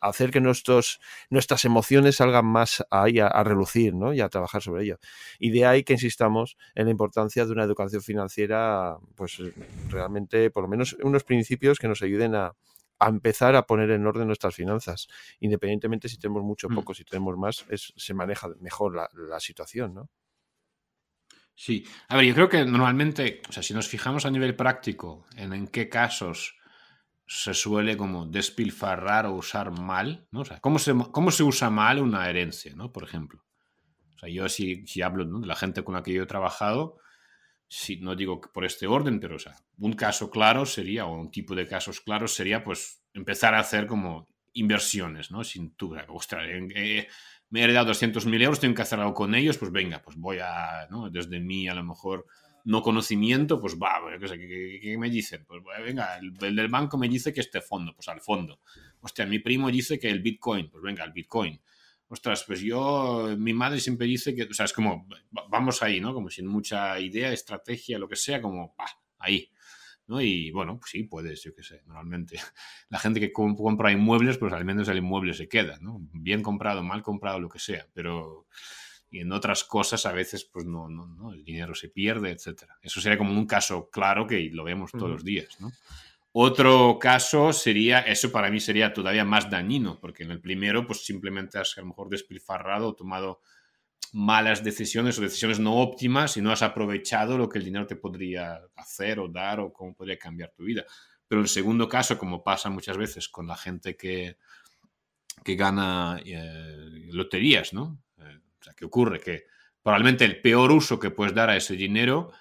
hacer 0.00 0.30
que 0.30 0.40
nuestros, 0.40 1.00
nuestras 1.30 1.64
emociones 1.64 2.16
salgan 2.16 2.46
más 2.46 2.84
ahí 2.90 3.20
a, 3.20 3.44
relucir, 3.44 3.94
¿no? 3.94 4.12
Y 4.12 4.20
a 4.20 4.28
trabajar 4.28 4.60
sobre 4.60 4.82
ello. 4.84 4.98
Y 5.38 5.50
de 5.50 5.66
ahí 5.66 5.84
que 5.84 5.92
insistamos 5.92 6.56
en 6.74 6.86
la 6.86 6.90
importancia 6.90 7.46
de 7.46 7.52
una 7.52 7.62
educación 7.62 8.02
financiera, 8.02 8.96
pues 9.14 9.40
realmente, 9.88 10.50
por 10.50 10.64
lo 10.64 10.68
menos 10.68 10.96
unos 11.02 11.24
principios 11.24 11.78
que 11.78 11.86
nos 11.86 12.02
ayuden 12.02 12.27
a, 12.34 12.54
empezar 13.00 13.54
a 13.54 13.66
poner 13.66 13.90
en 13.90 14.06
orden 14.06 14.26
nuestras 14.26 14.54
finanzas. 14.54 15.08
Independientemente 15.40 16.08
si 16.08 16.18
tenemos 16.18 16.42
mucho 16.42 16.66
o 16.66 16.70
mm. 16.70 16.74
poco, 16.74 16.94
si 16.94 17.04
tenemos 17.04 17.36
más, 17.36 17.64
se 17.96 18.14
maneja 18.14 18.48
mejor 18.60 18.94
la, 18.94 19.40
situación, 19.40 19.94
¿no? 19.94 20.10
Sí, 21.54 21.84
a 22.08 22.16
ver, 22.16 22.24
yo 22.24 22.34
creo 22.34 22.48
que 22.48 22.64
normalmente, 22.64 23.42
o 23.48 23.52
sea, 23.52 23.64
si 23.64 23.74
nos 23.74 23.88
fijamos 23.88 24.24
a 24.26 24.30
nivel 24.30 24.54
práctico 24.54 25.26
en 25.36 25.52
en 25.52 25.66
qué 25.66 25.88
casos 25.88 26.56
se 27.28 27.52
suele 27.52 27.96
como 27.96 28.26
despilfarrar 28.26 29.26
o 29.26 29.34
usar 29.34 29.70
mal, 29.78 30.26
¿no? 30.30 30.40
O 30.40 30.44
sea, 30.44 30.60
¿cómo 30.60 30.78
se, 30.78 30.94
cómo 31.12 31.30
se 31.30 31.42
usa 31.42 31.68
mal 31.68 32.00
una 32.00 32.28
herencia, 32.28 32.74
¿no? 32.74 32.90
Por 32.90 33.04
ejemplo. 33.04 33.44
O 34.16 34.18
sea, 34.18 34.28
yo 34.30 34.48
si, 34.48 34.86
si 34.86 35.02
hablo 35.02 35.24
de 35.40 35.46
la 35.46 35.54
gente 35.54 35.84
con 35.84 35.94
la 35.94 36.02
que 36.02 36.12
yo 36.12 36.22
he 36.22 36.26
trabajado, 36.26 36.98
si, 37.68 37.96
no 37.96 38.16
digo 38.16 38.40
por 38.40 38.64
este 38.64 38.86
orden, 38.86 39.20
pero 39.20 39.36
o 39.36 39.38
sea, 39.38 39.54
un 39.78 39.92
caso 39.92 40.30
claro 40.30 40.64
sería, 40.64 41.06
o 41.06 41.20
un 41.20 41.30
tipo 41.30 41.54
de 41.54 41.66
casos 41.66 42.00
claros 42.00 42.34
sería, 42.34 42.64
pues, 42.64 43.02
empezar 43.12 43.54
a 43.54 43.60
hacer 43.60 43.86
como 43.86 44.26
inversiones, 44.54 45.30
¿no? 45.30 45.44
Sin 45.44 45.74
tú, 45.74 45.94
ostras, 46.08 46.44
eh, 46.48 47.06
me 47.50 47.60
he 47.60 47.64
heredado 47.64 47.92
200.000 47.92 48.42
euros, 48.42 48.60
tengo 48.60 48.74
que 48.74 48.82
hacer 48.82 48.98
algo 48.98 49.14
con 49.14 49.34
ellos, 49.34 49.58
pues 49.58 49.70
venga, 49.70 50.00
pues 50.02 50.16
voy 50.16 50.38
a, 50.38 50.86
¿no? 50.90 51.10
Desde 51.10 51.40
mí 51.40 51.68
a 51.68 51.74
lo 51.74 51.84
mejor 51.84 52.26
no 52.64 52.82
conocimiento, 52.82 53.60
pues 53.60 53.76
va, 53.76 54.00
¿qué, 54.18 54.80
qué, 54.82 54.98
me 54.98 55.10
dicen? 55.10 55.44
Pues 55.46 55.62
venga, 55.84 56.18
el, 56.18 56.32
el, 56.40 56.56
del 56.56 56.68
banco 56.68 56.98
me 56.98 57.08
dice 57.08 57.32
que 57.32 57.40
este 57.40 57.60
fondo, 57.60 57.94
pues 57.94 58.08
al 58.08 58.20
fondo. 58.20 58.60
Hostia, 59.00 59.26
mi 59.26 59.38
primo 59.38 59.70
dice 59.70 59.98
que 59.98 60.10
el 60.10 60.20
Bitcoin, 60.20 60.68
pues 60.70 60.82
venga, 60.82 61.04
el 61.04 61.12
Bitcoin 61.12 61.60
ostras, 62.08 62.44
pues 62.46 62.60
yo, 62.60 63.34
mi 63.38 63.52
madre 63.52 63.80
siempre 63.80 64.06
dice 64.06 64.34
que, 64.34 64.44
o 64.44 64.52
sea, 64.52 64.64
es 64.64 64.72
como, 64.72 65.06
vamos 65.50 65.82
ahí, 65.82 66.00
¿no? 66.00 66.14
Como 66.14 66.30
sin 66.30 66.46
mucha 66.46 66.98
idea, 66.98 67.32
estrategia, 67.32 67.98
lo 67.98 68.08
que 68.08 68.16
sea, 68.16 68.40
como, 68.40 68.74
ahí. 69.18 69.50
¿no? 70.06 70.20
Y 70.22 70.50
bueno, 70.50 70.78
pues 70.78 70.90
sí, 70.90 71.04
puedes, 71.04 71.42
yo 71.42 71.54
qué 71.54 71.62
sé, 71.62 71.82
normalmente. 71.86 72.40
La 72.88 72.98
gente 72.98 73.20
que 73.20 73.30
compra 73.30 73.92
inmuebles, 73.92 74.38
pues 74.38 74.52
al 74.52 74.64
menos 74.64 74.88
el 74.88 74.98
inmueble 74.98 75.34
se 75.34 75.48
queda, 75.48 75.78
¿no? 75.80 75.98
Bien 76.12 76.42
comprado, 76.42 76.82
mal 76.82 77.02
comprado, 77.02 77.38
lo 77.38 77.48
que 77.48 77.58
sea, 77.58 77.86
pero 77.92 78.46
y 79.10 79.20
en 79.20 79.32
otras 79.32 79.64
cosas 79.64 80.04
a 80.04 80.12
veces 80.12 80.44
pues 80.44 80.66
no, 80.66 80.88
no, 80.88 81.06
no 81.06 81.32
el 81.32 81.44
dinero 81.44 81.74
se 81.74 81.88
pierde, 81.88 82.30
etcétera. 82.30 82.78
Eso 82.82 83.00
sería 83.00 83.18
como 83.18 83.32
un 83.32 83.46
caso 83.46 83.88
claro 83.90 84.26
que 84.26 84.50
lo 84.52 84.64
vemos 84.64 84.92
todos 84.92 85.10
los 85.10 85.24
días, 85.24 85.60
¿no? 85.60 85.72
Otro 86.32 86.98
caso 87.00 87.52
sería, 87.52 88.00
eso 88.00 88.30
para 88.30 88.50
mí 88.50 88.60
sería 88.60 88.92
todavía 88.92 89.24
más 89.24 89.50
dañino, 89.50 89.98
porque 89.98 90.24
en 90.24 90.30
el 90.30 90.40
primero 90.40 90.86
pues 90.86 91.04
simplemente 91.04 91.58
has 91.58 91.76
a 91.78 91.80
lo 91.80 91.88
mejor 91.88 92.08
despilfarrado 92.10 92.88
o 92.88 92.94
tomado 92.94 93.40
malas 94.12 94.64
decisiones 94.64 95.18
o 95.18 95.22
decisiones 95.22 95.58
no 95.58 95.76
óptimas 95.76 96.36
y 96.36 96.42
no 96.42 96.50
has 96.50 96.62
aprovechado 96.62 97.36
lo 97.38 97.48
que 97.48 97.58
el 97.58 97.64
dinero 97.64 97.86
te 97.86 97.96
podría 97.96 98.60
hacer 98.76 99.18
o 99.20 99.28
dar 99.28 99.60
o 99.60 99.72
cómo 99.72 99.94
podría 99.94 100.18
cambiar 100.18 100.52
tu 100.52 100.64
vida. 100.64 100.84
Pero 101.26 101.40
el 101.40 101.48
segundo 101.48 101.88
caso, 101.88 102.18
como 102.18 102.42
pasa 102.42 102.70
muchas 102.70 102.96
veces 102.96 103.28
con 103.28 103.46
la 103.46 103.56
gente 103.56 103.96
que, 103.96 104.36
que 105.44 105.56
gana 105.56 106.20
eh, 106.24 107.08
loterías, 107.12 107.72
¿no? 107.72 108.02
Eh, 108.18 108.38
o 108.60 108.64
sea, 108.64 108.74
¿qué 108.74 108.84
ocurre? 108.84 109.20
Que 109.20 109.44
probablemente 109.82 110.24
el 110.24 110.40
peor 110.40 110.72
uso 110.72 110.98
que 110.98 111.10
puedes 111.10 111.34
dar 111.34 111.50
a 111.50 111.56
ese 111.56 111.74
dinero 111.74 112.32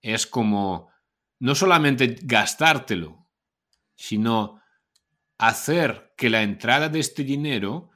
es 0.00 0.26
como 0.26 0.90
no 1.38 1.54
solamente 1.54 2.16
gastártelo, 2.22 3.19
sino 4.00 4.62
hacer 5.36 6.14
que 6.16 6.30
la 6.30 6.42
entrada 6.42 6.88
de 6.88 7.00
este 7.00 7.22
dinero 7.22 7.90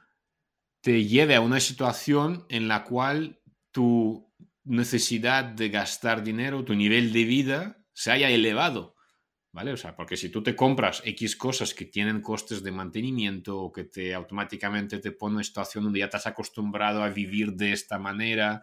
te 0.81 1.03
lleve 1.03 1.33
a 1.33 1.41
una 1.41 1.59
situación 1.59 2.45
en 2.47 2.67
la 2.67 2.83
cual 2.83 3.41
tu 3.71 4.31
necesidad 4.63 5.43
de 5.43 5.69
gastar 5.69 6.23
dinero, 6.23 6.63
tu 6.63 6.75
nivel 6.75 7.11
de 7.11 7.23
vida 7.23 7.83
se 7.93 8.11
haya 8.11 8.29
elevado. 8.29 8.95
¿Vale? 9.51 9.71
O 9.71 9.77
sea, 9.77 9.95
porque 9.95 10.15
si 10.15 10.29
tú 10.29 10.43
te 10.43 10.55
compras 10.55 11.01
X 11.05 11.35
cosas 11.35 11.73
que 11.73 11.85
tienen 11.85 12.21
costes 12.21 12.61
de 12.61 12.71
mantenimiento 12.71 13.57
o 13.57 13.71
que 13.71 13.85
te 13.85 14.13
automáticamente 14.13 14.99
te 14.99 15.11
pone 15.11 15.31
en 15.31 15.35
una 15.37 15.43
situación 15.43 15.85
donde 15.85 15.99
ya 15.99 16.09
te 16.09 16.17
has 16.17 16.27
acostumbrado 16.27 17.01
a 17.01 17.09
vivir 17.09 17.53
de 17.53 17.71
esta 17.71 17.97
manera, 17.97 18.61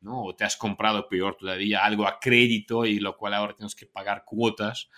¿no? 0.00 0.24
O 0.24 0.34
te 0.34 0.42
has 0.42 0.56
comprado 0.56 1.06
peor 1.08 1.36
todavía 1.36 1.84
algo 1.84 2.08
a 2.08 2.18
crédito 2.18 2.84
y 2.84 2.98
lo 2.98 3.16
cual 3.16 3.34
ahora 3.34 3.54
tienes 3.54 3.76
que 3.76 3.86
pagar 3.86 4.24
cuotas. 4.24 4.88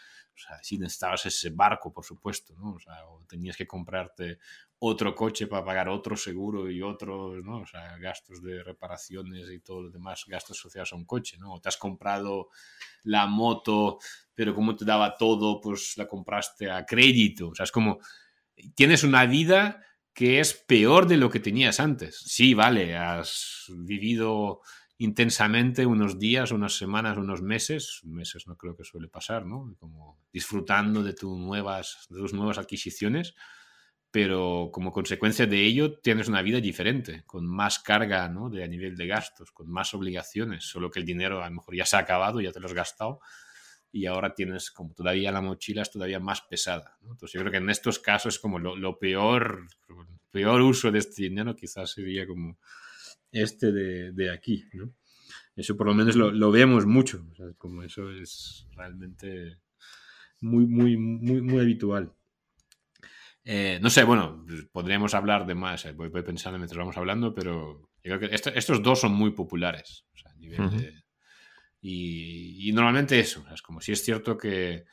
Sea, 0.46 0.62
si 0.62 0.78
necesitabas 0.78 1.26
ese 1.26 1.50
barco, 1.50 1.92
por 1.92 2.04
supuesto, 2.04 2.54
¿no? 2.54 2.76
O 3.08 3.24
tenías 3.28 3.56
que 3.56 3.66
comprarte 3.66 4.38
otro 4.78 5.14
coche 5.14 5.46
para 5.46 5.64
pagar 5.64 5.88
otro 5.88 6.16
seguro 6.16 6.68
y 6.68 6.82
otros, 6.82 7.44
¿no? 7.44 7.64
Gastos 8.00 8.42
de 8.42 8.62
reparaciones 8.64 9.48
y 9.50 9.60
todo 9.60 9.82
lo 9.82 9.90
demás, 9.90 10.24
gastos 10.26 10.58
asociados 10.58 10.92
a 10.92 10.96
un 10.96 11.04
coche, 11.04 11.38
¿no? 11.38 11.54
O 11.54 11.60
te 11.60 11.68
has 11.68 11.76
comprado 11.76 12.48
la 13.04 13.26
moto, 13.26 13.98
pero 14.34 14.54
como 14.54 14.74
te 14.74 14.84
daba 14.84 15.16
todo, 15.16 15.60
pues 15.60 15.96
la 15.96 16.08
compraste 16.08 16.70
a 16.70 16.84
crédito. 16.84 17.50
O 17.50 17.54
sea, 17.54 17.64
es 17.64 17.72
como, 17.72 18.00
tienes 18.74 19.04
una 19.04 19.24
vida 19.26 19.84
que 20.12 20.40
es 20.40 20.52
peor 20.52 21.06
de 21.06 21.16
lo 21.16 21.30
que 21.30 21.40
tenías 21.40 21.80
antes. 21.80 22.18
Sí, 22.18 22.52
vale, 22.52 22.96
has 22.96 23.66
vivido 23.68 24.60
intensamente 25.02 25.84
unos 25.84 26.18
días, 26.18 26.52
unas 26.52 26.76
semanas, 26.76 27.16
unos 27.16 27.42
meses, 27.42 28.00
meses 28.04 28.46
no 28.46 28.56
creo 28.56 28.76
que 28.76 28.84
suele 28.84 29.08
pasar, 29.08 29.44
¿no? 29.44 29.74
Como 29.78 30.18
disfrutando 30.32 31.02
de, 31.02 31.12
tus 31.12 31.36
nuevas, 31.38 32.06
de 32.08 32.18
tus 32.18 32.32
nuevas 32.32 32.58
adquisiciones, 32.58 33.34
pero 34.12 34.70
como 34.72 34.92
consecuencia 34.92 35.46
de 35.46 35.60
ello 35.60 35.98
tienes 35.98 36.28
una 36.28 36.42
vida 36.42 36.60
diferente, 36.60 37.24
con 37.26 37.46
más 37.46 37.78
carga 37.78 38.28
¿no? 38.28 38.50
de, 38.50 38.62
a 38.62 38.68
nivel 38.68 38.94
de 38.94 39.06
gastos, 39.06 39.50
con 39.52 39.70
más 39.70 39.94
obligaciones, 39.94 40.64
solo 40.64 40.90
que 40.90 41.00
el 41.00 41.06
dinero 41.06 41.42
a 41.42 41.48
lo 41.48 41.54
mejor 41.56 41.74
ya 41.74 41.86
se 41.86 41.96
ha 41.96 42.00
acabado, 42.00 42.40
ya 42.40 42.52
te 42.52 42.60
lo 42.60 42.66
has 42.66 42.74
gastado 42.74 43.20
y 43.90 44.06
ahora 44.06 44.34
tienes 44.34 44.70
como 44.70 44.94
todavía 44.94 45.32
la 45.32 45.40
mochila 45.40 45.82
es 45.82 45.90
todavía 45.90 46.20
más 46.20 46.42
pesada. 46.42 46.98
Entonces 47.02 47.32
yo 47.32 47.40
creo 47.40 47.52
que 47.52 47.58
en 47.58 47.70
estos 47.70 47.98
casos 47.98 48.38
como 48.38 48.58
lo, 48.58 48.98
peor, 48.98 49.66
peor 50.30 50.60
uso 50.60 50.90
de 50.90 50.98
este 50.98 51.22
dinero 51.22 51.56
quizás 51.56 51.92
sería 51.92 52.26
como 52.26 52.58
este 53.32 53.72
de, 53.72 54.12
de 54.12 54.30
aquí. 54.30 54.64
¿no? 54.74 54.94
Eso 55.56 55.76
por 55.76 55.86
lo 55.86 55.94
menos 55.94 56.16
lo, 56.16 56.30
lo 56.30 56.50
vemos 56.50 56.86
mucho, 56.86 57.26
como 57.58 57.82
eso 57.82 58.10
es 58.10 58.66
realmente 58.76 59.58
muy, 60.40 60.66
muy, 60.66 60.96
muy, 60.96 61.42
muy 61.42 61.60
habitual. 61.60 62.12
Eh, 63.44 63.78
no 63.82 63.90
sé, 63.90 64.04
bueno, 64.04 64.46
podríamos 64.70 65.14
hablar 65.14 65.46
de 65.46 65.54
más, 65.54 65.84
eh, 65.84 65.92
voy, 65.92 66.10
pensando 66.10 66.58
mientras 66.58 66.78
vamos 66.78 66.96
hablando, 66.96 67.34
pero 67.34 67.90
yo 68.04 68.18
creo 68.18 68.30
que 68.30 68.34
estos 68.34 68.82
dos 68.82 69.00
son 69.00 69.12
muy 69.12 69.32
populares. 69.32 70.06
y, 71.80 72.70
normalmente 72.72 73.18
eso, 73.18 73.44
es 73.52 73.62
como 73.62 73.80
si 73.80 73.92
es 73.92 74.02
cierto 74.02 74.36
que... 74.38 74.84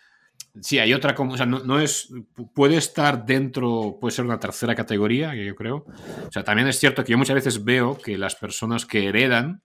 Sí, 0.62 0.80
hay 0.80 0.94
otra 0.94 1.16
como, 1.16 1.34
o 1.34 1.38
sea, 1.38 1.46
no, 1.46 1.80
es, 1.80 2.10
puede 2.54 2.78
estar 2.78 3.26
dentro, 3.26 3.98
puede 4.00 4.16
ser 4.16 4.26
una 4.26 4.40
tercera 4.40 4.76
categoría, 4.76 5.32
que 5.32 5.46
yo 5.46 5.56
creo. 5.56 5.86
O 6.28 6.32
sea, 6.32 6.44
también 6.44 6.68
es 6.68 6.80
cierto 6.80 7.04
que 7.04 7.12
yo 7.12 7.18
muchas 7.18 7.36
veces 7.36 7.64
veo 7.64 7.98
que 7.98 8.18
las 8.18 8.36
personas 8.36 8.86
que 8.86 9.08
heredan 9.08 9.62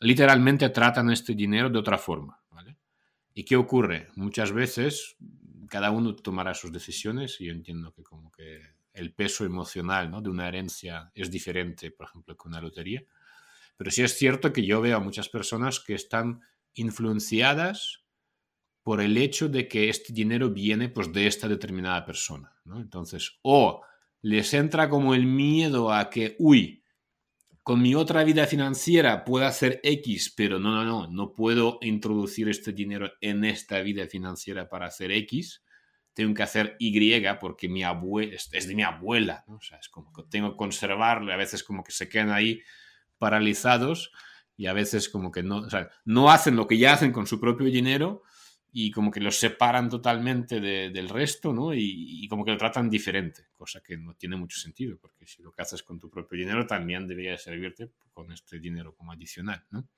literalmente 0.00 0.68
tratan 0.70 1.10
este 1.10 1.34
dinero 1.34 1.68
de 1.70 1.78
otra 1.78 1.98
forma, 1.98 2.40
¿vale? 2.50 2.76
¿Y 3.34 3.44
qué 3.44 3.56
ocurre? 3.56 4.08
Muchas 4.14 4.52
veces 4.52 5.16
cada 5.68 5.90
uno 5.90 6.14
tomará 6.14 6.54
sus 6.54 6.72
decisiones 6.72 7.40
y 7.40 7.46
yo 7.46 7.52
entiendo 7.52 7.92
que 7.92 8.02
como 8.02 8.30
que 8.32 8.60
el 8.94 9.12
peso 9.12 9.44
emocional 9.44 10.10
¿no? 10.10 10.20
de 10.20 10.30
una 10.30 10.48
herencia 10.48 11.10
es 11.14 11.30
diferente, 11.30 11.90
por 11.90 12.06
ejemplo, 12.06 12.36
que 12.36 12.48
una 12.48 12.60
lotería. 12.60 13.04
Pero 13.76 13.90
sí 13.90 14.02
es 14.02 14.16
cierto 14.16 14.52
que 14.52 14.66
yo 14.66 14.80
veo 14.80 14.96
a 14.96 15.00
muchas 15.00 15.28
personas 15.28 15.78
que 15.78 15.94
están 15.94 16.40
influenciadas 16.74 18.04
por 18.88 19.02
el 19.02 19.18
hecho 19.18 19.50
de 19.50 19.68
que 19.68 19.90
este 19.90 20.14
dinero 20.14 20.48
viene 20.48 20.88
pues, 20.88 21.12
de 21.12 21.26
esta 21.26 21.46
determinada 21.46 22.06
persona. 22.06 22.56
¿no? 22.64 22.80
Entonces, 22.80 23.38
o 23.42 23.82
les 24.22 24.54
entra 24.54 24.88
como 24.88 25.14
el 25.14 25.26
miedo 25.26 25.92
a 25.92 26.08
que, 26.08 26.36
uy, 26.38 26.82
con 27.62 27.82
mi 27.82 27.94
otra 27.94 28.24
vida 28.24 28.46
financiera 28.46 29.26
puedo 29.26 29.44
hacer 29.44 29.78
X, 29.82 30.32
pero 30.34 30.58
no, 30.58 30.70
no, 30.70 30.86
no, 30.86 31.06
no 31.06 31.34
puedo 31.34 31.78
introducir 31.82 32.48
este 32.48 32.72
dinero 32.72 33.12
en 33.20 33.44
esta 33.44 33.78
vida 33.82 34.06
financiera 34.06 34.70
para 34.70 34.86
hacer 34.86 35.12
X. 35.12 35.62
Tengo 36.14 36.32
que 36.32 36.44
hacer 36.44 36.74
Y 36.78 37.20
porque 37.38 37.68
mi 37.68 37.84
abuela 37.84 38.36
es 38.36 38.66
de 38.66 38.74
mi 38.74 38.84
abuela. 38.84 39.44
O 39.48 39.60
sea, 39.60 39.76
es 39.76 39.90
como 39.90 40.14
que 40.14 40.22
tengo 40.30 40.52
que 40.52 40.56
conservarlo, 40.56 41.30
a 41.30 41.36
veces 41.36 41.62
como 41.62 41.84
que 41.84 41.92
se 41.92 42.08
quedan 42.08 42.30
ahí 42.30 42.62
paralizados 43.18 44.12
y 44.56 44.64
a 44.64 44.72
veces 44.72 45.10
como 45.10 45.30
que 45.30 45.42
no, 45.42 45.58
o 45.58 45.68
sea, 45.68 45.90
no 46.06 46.30
hacen 46.30 46.56
lo 46.56 46.66
que 46.66 46.78
ya 46.78 46.94
hacen 46.94 47.12
con 47.12 47.26
su 47.26 47.38
propio 47.38 47.66
dinero 47.66 48.22
y 48.70 48.90
como 48.90 49.10
que 49.10 49.20
los 49.20 49.36
separan 49.36 49.88
totalmente 49.88 50.60
del 50.60 51.08
resto, 51.08 51.52
¿no? 51.52 51.72
Y, 51.74 52.26
como 52.28 52.44
que 52.44 52.50
lo 52.50 52.58
tratan 52.58 52.90
diferente, 52.90 53.48
cosa 53.56 53.80
que 53.80 53.96
no 53.96 54.14
tiene 54.14 54.36
mucho 54.36 54.58
sentido, 54.58 54.98
porque 55.00 55.26
si 55.26 55.42
lo 55.42 55.52
que 55.52 55.62
haces 55.62 55.82
con 55.82 55.98
tu 55.98 56.10
propio 56.10 56.38
dinero 56.38 56.66
también 56.66 57.06
debería 57.06 57.36
servirte 57.38 57.90
con 58.12 58.30
este 58.30 58.58
dinero 58.58 58.94
como 58.94 59.12
adicional, 59.12 59.64
¿no? 59.70 59.88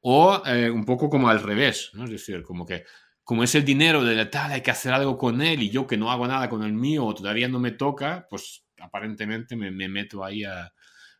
O 0.00 0.42
eh, 0.46 0.70
un 0.70 0.84
poco 0.84 1.10
como 1.10 1.28
al 1.28 1.42
revés, 1.42 1.90
¿no? 1.94 2.04
Es 2.04 2.10
decir, 2.10 2.42
como 2.44 2.64
que 2.64 2.84
como 3.24 3.44
es 3.44 3.54
el 3.56 3.64
dinero 3.64 4.04
de 4.04 4.14
la 4.14 4.30
tal, 4.30 4.52
hay 4.52 4.62
que 4.62 4.70
hacer 4.70 4.92
algo 4.92 5.18
con 5.18 5.42
él 5.42 5.62
y 5.62 5.68
yo 5.68 5.86
que 5.86 5.98
no 5.98 6.10
hago 6.10 6.26
nada 6.26 6.48
con 6.48 6.62
el 6.62 6.72
mío 6.72 7.04
o 7.04 7.14
todavía 7.14 7.46
no 7.46 7.58
me 7.58 7.72
toca, 7.72 8.26
pues 8.30 8.64
aparentemente 8.78 9.54
me, 9.54 9.70
meto 9.70 10.24
ahí 10.24 10.44
a, 10.44 10.62
a, 10.62 10.72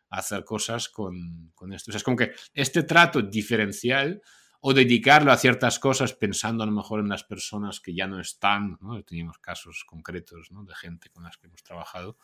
hacer 0.09 0.43
cosas 0.43 0.89
con, 0.89 1.51
con 1.53 1.71
esto. 1.71 1.91
O 1.91 1.93
sea, 1.93 1.97
es 1.97 2.03
como 2.03 2.17
que 2.17 2.31
este 2.53 2.81
trato 2.81 3.21
diferencial 3.21 4.23
o 4.61 4.73
dedicarlo 4.73 5.31
a 5.31 5.37
ciertas 5.37 5.79
cosas 5.79 6.13
pensando 6.13 6.63
a 6.63 6.65
lo 6.65 6.73
mejor 6.73 6.99
en 6.99 7.07
las 7.07 7.23
personas 7.23 7.79
que 7.79 7.93
ya 7.93 8.07
no 8.07 8.19
están, 8.19 8.77
¿no? 8.81 9.01
Teníamos 9.03 9.37
casos 9.39 9.85
concretos 9.85 10.51
¿no? 10.51 10.63
de 10.65 10.75
gente 10.75 11.09
con 11.09 11.23
las 11.23 11.37
que 11.37 11.47
hemos 11.47 11.63
trabajado, 11.63 12.17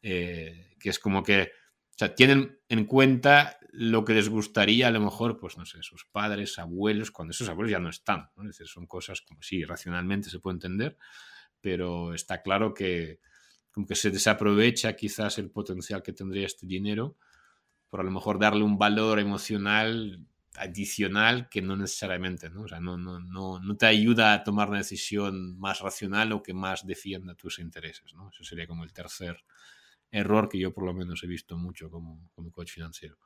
eh, 0.00 0.74
que 0.80 0.88
es 0.88 0.98
como 0.98 1.22
que, 1.22 1.42
o 1.42 1.98
sea, 1.98 2.14
tienen 2.14 2.58
en 2.68 2.86
cuenta 2.86 3.58
lo 3.72 4.04
que 4.04 4.14
les 4.14 4.30
gustaría 4.30 4.88
a 4.88 4.90
lo 4.90 5.00
mejor, 5.00 5.38
pues 5.38 5.58
no 5.58 5.66
sé, 5.66 5.82
sus 5.82 6.06
padres, 6.06 6.58
abuelos, 6.58 7.10
cuando 7.10 7.32
esos 7.32 7.48
abuelos 7.48 7.70
ya 7.70 7.78
no 7.78 7.90
están, 7.90 8.30
¿no? 8.36 8.50
Son 8.52 8.86
cosas 8.86 9.20
como 9.20 9.42
sí, 9.42 9.62
racionalmente 9.64 10.30
se 10.30 10.40
puede 10.40 10.54
entender, 10.54 10.96
pero 11.60 12.14
está 12.14 12.40
claro 12.42 12.72
que 12.72 13.20
como 13.70 13.86
que 13.86 13.94
se 13.94 14.10
desaprovecha 14.10 14.96
quizás 14.96 15.36
el 15.36 15.50
potencial 15.50 16.02
que 16.02 16.14
tendría 16.14 16.46
este 16.46 16.66
dinero 16.66 17.18
por 17.90 18.00
a 18.00 18.02
lo 18.02 18.10
mejor 18.10 18.38
darle 18.38 18.64
un 18.64 18.78
valor 18.78 19.18
emocional 19.18 20.26
adicional 20.58 21.48
que 21.48 21.62
no 21.62 21.76
necesariamente, 21.76 22.50
¿no? 22.50 22.62
O 22.62 22.68
sea, 22.68 22.80
no, 22.80 22.96
no, 22.96 23.20
no, 23.20 23.60
no, 23.60 23.76
te 23.76 23.86
ayuda 23.86 24.34
a 24.34 24.44
tomar 24.44 24.68
una 24.68 24.78
decisión 24.78 25.58
más 25.58 25.80
racional 25.80 26.32
o 26.32 26.42
que 26.42 26.54
más 26.54 26.86
defienda 26.86 27.34
tus 27.34 27.58
intereses, 27.58 28.14
¿no? 28.14 28.30
Eso 28.30 28.44
sería 28.44 28.66
como 28.66 28.84
el 28.84 28.92
tercer 28.92 29.44
error 30.10 30.48
que 30.48 30.58
yo 30.58 30.72
por 30.72 30.84
lo 30.84 30.94
menos 30.94 31.22
he 31.24 31.26
visto 31.26 31.56
mucho 31.56 31.90
como, 31.90 32.30
como 32.34 32.50
coach 32.50 32.72
financiero. 32.72 33.16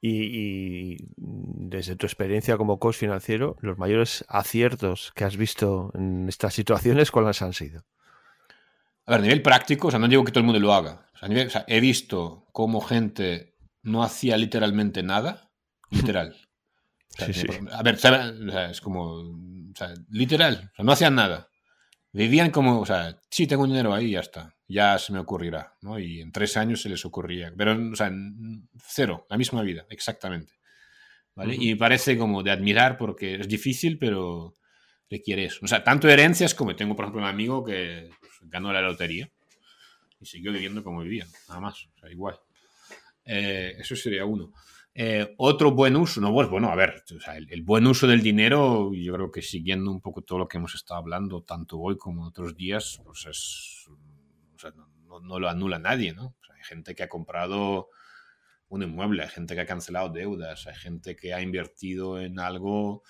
y, 0.00 0.96
desde 1.16 1.96
tu 1.96 2.06
experiencia 2.06 2.56
como 2.56 2.78
coach 2.78 2.96
financiero, 2.96 3.56
los 3.60 3.78
mayores 3.78 4.24
aciertos 4.28 5.12
que 5.14 5.24
has 5.24 5.36
visto 5.36 5.90
en 5.94 6.28
estas 6.28 6.54
situaciones, 6.54 7.10
¿cuáles 7.10 7.42
han 7.42 7.52
sido? 7.52 7.84
A 9.04 9.12
ver, 9.12 9.20
a 9.20 9.22
nivel 9.22 9.42
práctico, 9.42 9.88
o 9.88 9.90
sea, 9.90 9.98
no 9.98 10.08
digo 10.08 10.24
que 10.24 10.32
todo 10.32 10.40
el 10.40 10.46
mundo 10.46 10.60
lo 10.60 10.72
haga. 10.72 11.06
O 11.14 11.18
sea, 11.18 11.46
o 11.46 11.50
sea, 11.50 11.64
he 11.66 11.80
visto 11.80 12.46
cómo 12.52 12.80
gente 12.80 13.51
no 13.82 14.02
hacía 14.02 14.36
literalmente 14.36 15.02
nada, 15.02 15.50
literal. 15.90 16.36
A 17.72 17.82
ver, 17.82 17.98
es 18.70 18.80
como, 18.80 19.38
literal, 20.08 20.72
no 20.78 20.92
hacían 20.92 21.14
nada. 21.14 21.48
Vivían 22.12 22.50
como, 22.50 22.80
o 22.80 22.86
sea, 22.86 23.18
sí, 23.30 23.46
tengo 23.46 23.66
dinero 23.66 23.94
ahí, 23.94 24.12
ya 24.12 24.20
está, 24.20 24.54
ya 24.68 24.98
se 24.98 25.12
me 25.12 25.18
ocurrirá, 25.18 25.76
¿no? 25.80 25.98
Y 25.98 26.20
en 26.20 26.30
tres 26.30 26.56
años 26.56 26.82
se 26.82 26.88
les 26.88 27.04
ocurría, 27.04 27.52
pero, 27.56 27.76
o 27.90 27.96
sea, 27.96 28.10
cero, 28.86 29.26
la 29.30 29.38
misma 29.38 29.62
vida, 29.62 29.86
exactamente. 29.88 30.54
¿Vale? 31.34 31.56
Y 31.58 31.74
parece 31.76 32.18
como 32.18 32.42
de 32.42 32.50
admirar 32.50 32.98
porque 32.98 33.36
es 33.36 33.48
difícil, 33.48 33.98
pero 33.98 34.54
requiere 35.08 35.46
eso. 35.46 35.60
O 35.62 35.66
sea, 35.66 35.82
tanto 35.82 36.08
herencias 36.08 36.54
como 36.54 36.76
tengo, 36.76 36.94
por 36.94 37.06
ejemplo, 37.06 37.22
un 37.22 37.28
amigo 37.28 37.64
que 37.64 38.10
pues, 38.20 38.32
ganó 38.42 38.70
la 38.72 38.82
lotería 38.82 39.30
y 40.20 40.26
siguió 40.26 40.52
viviendo 40.52 40.84
como 40.84 41.00
vivía, 41.00 41.26
nada 41.48 41.60
más, 41.60 41.86
o 41.86 41.98
sea, 41.98 42.10
igual. 42.10 42.38
Eh, 43.24 43.74
eso 43.78 43.96
sería 43.96 44.24
uno. 44.24 44.52
Eh, 44.94 45.34
otro 45.38 45.70
buen 45.70 45.96
uso, 45.96 46.20
no, 46.20 46.32
pues 46.34 46.48
bueno, 46.50 46.68
a 46.68 46.74
ver, 46.74 47.02
el, 47.48 47.62
buen 47.62 47.86
uso 47.86 48.06
del 48.06 48.20
dinero, 48.20 48.92
yo 48.92 49.14
creo 49.14 49.30
que 49.30 49.40
siguiendo 49.40 49.90
un 49.90 50.02
poco 50.02 50.20
todo 50.22 50.40
lo 50.40 50.48
que 50.48 50.58
hemos 50.58 50.74
estado 50.74 51.00
hablando, 51.00 51.42
tanto 51.42 51.78
hoy 51.78 51.96
como 51.96 52.26
otros 52.26 52.54
días, 52.54 53.00
pues 53.02 53.24
es, 53.24 53.88
no, 55.22 55.38
lo 55.38 55.48
anula 55.48 55.78
nadie, 55.78 56.12
¿no? 56.12 56.36
hay 56.54 56.62
gente 56.62 56.94
que 56.94 57.02
ha 57.04 57.08
comprado 57.08 57.88
un 58.68 58.82
inmueble, 58.82 59.22
hay 59.22 59.28
gente 59.30 59.54
que 59.54 59.62
ha 59.62 59.66
cancelado 59.66 60.10
deudas, 60.10 60.66
hay 60.66 60.74
gente 60.74 61.16
que 61.16 61.32
ha 61.32 61.40
invertido 61.40 62.20
en 62.20 62.38
algo 62.38 63.02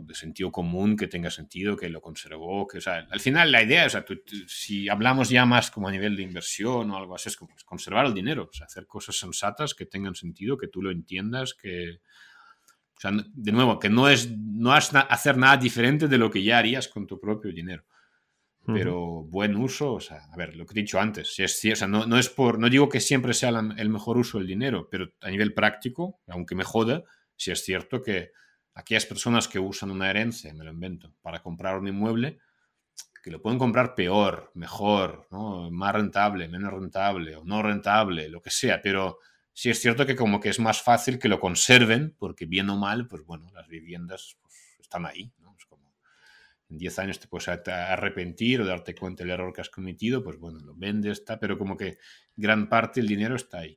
de 0.00 0.14
sentido 0.14 0.52
común, 0.52 0.96
que 0.96 1.06
tenga 1.06 1.30
sentido, 1.30 1.76
que 1.76 1.88
lo 1.88 2.00
conservó, 2.00 2.66
que, 2.66 2.78
o 2.78 2.80
sea, 2.80 3.06
al 3.10 3.20
final 3.20 3.50
la 3.50 3.62
idea, 3.62 3.86
o 3.86 3.90
sea, 3.90 4.04
si 4.46 4.88
hablamos 4.88 5.30
ya 5.30 5.46
más 5.46 5.70
como 5.70 5.88
a 5.88 5.90
nivel 5.90 6.16
de 6.16 6.22
inversión 6.22 6.90
o 6.90 6.96
algo 6.96 7.14
así, 7.14 7.28
es 7.28 7.36
como 7.36 7.54
conservar 7.64 8.06
el 8.06 8.14
dinero, 8.14 8.48
o 8.50 8.52
sea, 8.52 8.66
hacer 8.66 8.86
cosas 8.86 9.16
sensatas 9.16 9.74
que 9.74 9.86
tengan 9.86 10.14
sentido, 10.14 10.58
que 10.58 10.68
tú 10.68 10.82
lo 10.82 10.90
entiendas, 10.90 11.54
que, 11.54 12.00
o 12.96 13.00
sea, 13.00 13.12
de 13.12 13.52
nuevo, 13.52 13.78
que 13.78 13.88
no 13.88 14.08
es, 14.08 14.30
no 14.36 14.72
hacer 14.72 15.36
nada 15.36 15.56
diferente 15.56 16.08
de 16.08 16.18
lo 16.18 16.30
que 16.30 16.42
ya 16.42 16.58
harías 16.58 16.88
con 16.88 17.06
tu 17.06 17.18
propio 17.18 17.52
dinero. 17.52 17.84
Pero 18.70 19.22
buen 19.22 19.56
uso, 19.56 19.94
o 19.94 20.00
sea, 20.00 20.26
a 20.30 20.36
ver, 20.36 20.54
lo 20.54 20.66
que 20.66 20.78
he 20.78 20.82
dicho 20.82 21.00
antes, 21.00 21.34
si 21.34 21.42
es, 21.42 21.64
o 21.72 21.74
sea, 21.74 21.88
no, 21.88 22.04
no, 22.04 22.18
es 22.18 22.28
por, 22.28 22.58
no 22.58 22.68
digo 22.68 22.90
que 22.90 23.00
siempre 23.00 23.32
sea 23.32 23.48
el 23.48 23.88
mejor 23.88 24.18
uso 24.18 24.36
del 24.36 24.46
dinero, 24.46 24.90
pero 24.90 25.10
a 25.22 25.30
nivel 25.30 25.54
práctico, 25.54 26.20
aunque 26.26 26.54
me 26.54 26.64
joda, 26.64 27.02
si 27.34 27.50
es 27.50 27.64
cierto 27.64 28.02
que 28.02 28.32
aquellas 28.78 29.06
personas 29.06 29.48
que 29.48 29.58
usan 29.58 29.90
una 29.90 30.08
herencia, 30.08 30.54
me 30.54 30.64
lo 30.64 30.70
invento, 30.70 31.12
para 31.20 31.42
comprar 31.42 31.76
un 31.78 31.88
inmueble, 31.88 32.38
que 33.22 33.30
lo 33.32 33.42
pueden 33.42 33.58
comprar 33.58 33.96
peor, 33.96 34.52
mejor, 34.54 35.26
más 35.72 35.92
rentable, 35.92 36.48
menos 36.48 36.72
rentable 36.72 37.34
o 37.34 37.44
no 37.44 37.60
rentable, 37.60 38.28
lo 38.28 38.40
que 38.40 38.50
sea, 38.50 38.80
pero 38.80 39.18
sí 39.52 39.68
es 39.68 39.80
cierto 39.80 40.06
que 40.06 40.14
como 40.14 40.38
que 40.38 40.50
es 40.50 40.60
más 40.60 40.80
fácil 40.80 41.18
que 41.18 41.28
lo 41.28 41.40
conserven, 41.40 42.14
porque 42.16 42.46
bien 42.46 42.70
o 42.70 42.76
mal, 42.76 43.08
pues 43.08 43.24
bueno, 43.24 43.50
las 43.52 43.66
viviendas 43.66 44.38
pues, 44.40 44.54
están 44.78 45.06
ahí, 45.06 45.32
Es 45.58 45.66
como 45.66 45.92
en 46.68 46.78
10 46.78 46.98
años 47.00 47.18
te 47.18 47.26
puedes 47.26 47.48
arrepentir 47.48 48.60
o 48.60 48.64
darte 48.64 48.94
cuenta 48.94 49.24
del 49.24 49.32
error 49.32 49.52
que 49.52 49.60
has 49.60 49.70
cometido, 49.70 50.22
pues 50.22 50.38
bueno, 50.38 50.60
lo 50.60 50.76
vendes, 50.76 51.18
está, 51.18 51.40
pero 51.40 51.58
como 51.58 51.76
que 51.76 51.98
gran 52.36 52.68
parte 52.68 53.00
del 53.00 53.08
dinero 53.08 53.34
está 53.34 53.58
ahí 53.58 53.76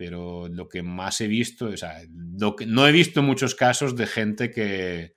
pero 0.00 0.48
lo 0.48 0.66
que 0.66 0.82
más 0.82 1.20
he 1.20 1.28
visto, 1.28 1.66
o 1.66 1.76
sea, 1.76 2.00
que, 2.56 2.64
no 2.64 2.88
he 2.88 2.90
visto 2.90 3.22
muchos 3.22 3.54
casos 3.54 3.94
de 3.94 4.06
gente 4.06 4.50
que 4.50 5.14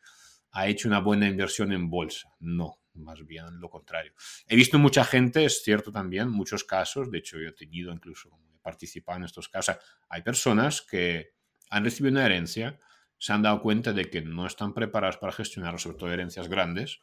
ha 0.52 0.68
hecho 0.68 0.90
una 0.90 1.00
buena 1.00 1.26
inversión 1.26 1.72
en 1.72 1.90
bolsa, 1.90 2.36
no, 2.42 2.82
más 2.96 3.26
bien 3.26 3.62
lo 3.62 3.70
contrario. 3.70 4.12
He 4.46 4.58
visto 4.58 4.78
mucha 4.80 5.06
gente, 5.06 5.46
es 5.46 5.64
cierto 5.64 5.94
también, 5.94 6.30
muchos 6.30 6.66
casos, 6.66 7.10
de 7.10 7.20
hecho 7.20 7.38
he 7.40 7.54
tenido 7.54 7.94
incluso, 7.94 8.28
he 8.54 8.60
participado 8.60 9.20
en 9.20 9.24
estos 9.24 9.48
casos, 9.48 9.78
hay 10.10 10.22
personas 10.22 10.82
que 10.82 11.32
han 11.70 11.86
recibido 11.86 12.12
una 12.12 12.26
herencia, 12.26 12.78
se 13.18 13.32
han 13.32 13.42
dado 13.42 13.62
cuenta 13.62 13.94
de 13.94 14.10
que 14.10 14.22
no 14.22 14.46
están 14.46 14.74
preparados 14.74 15.16
para 15.16 15.32
gestionar, 15.32 15.80
sobre 15.80 15.98
todo 15.98 16.12
herencias 16.12 16.50
grandes, 16.50 17.00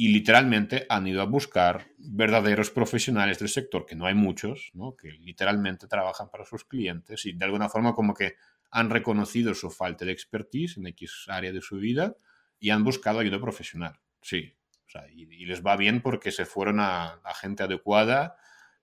y 0.00 0.12
literalmente 0.12 0.86
han 0.88 1.08
ido 1.08 1.20
a 1.22 1.24
buscar 1.24 1.88
verdaderos 1.98 2.70
profesionales 2.70 3.40
del 3.40 3.48
sector, 3.48 3.84
que 3.84 3.96
no 3.96 4.06
hay 4.06 4.14
muchos, 4.14 4.70
¿no? 4.72 4.94
que 4.94 5.10
literalmente 5.10 5.88
trabajan 5.88 6.30
para 6.30 6.44
sus 6.44 6.64
clientes 6.64 7.26
y 7.26 7.32
de 7.32 7.44
alguna 7.44 7.68
forma 7.68 7.96
como 7.96 8.14
que 8.14 8.36
han 8.70 8.90
reconocido 8.90 9.54
su 9.54 9.70
falta 9.70 10.04
de 10.04 10.12
expertise 10.12 10.76
en 10.76 10.86
X 10.86 11.24
área 11.26 11.50
de 11.50 11.60
su 11.60 11.78
vida 11.78 12.14
y 12.60 12.70
han 12.70 12.84
buscado 12.84 13.18
ayuda 13.18 13.40
profesional. 13.40 13.98
Sí, 14.22 14.54
o 14.86 14.88
sea, 14.88 15.02
y, 15.10 15.26
les 15.46 15.66
va 15.66 15.76
bien 15.76 16.00
porque 16.00 16.30
se 16.30 16.46
fueron 16.46 16.78
a, 16.78 17.20
gente 17.40 17.64
adecuada 17.64 18.36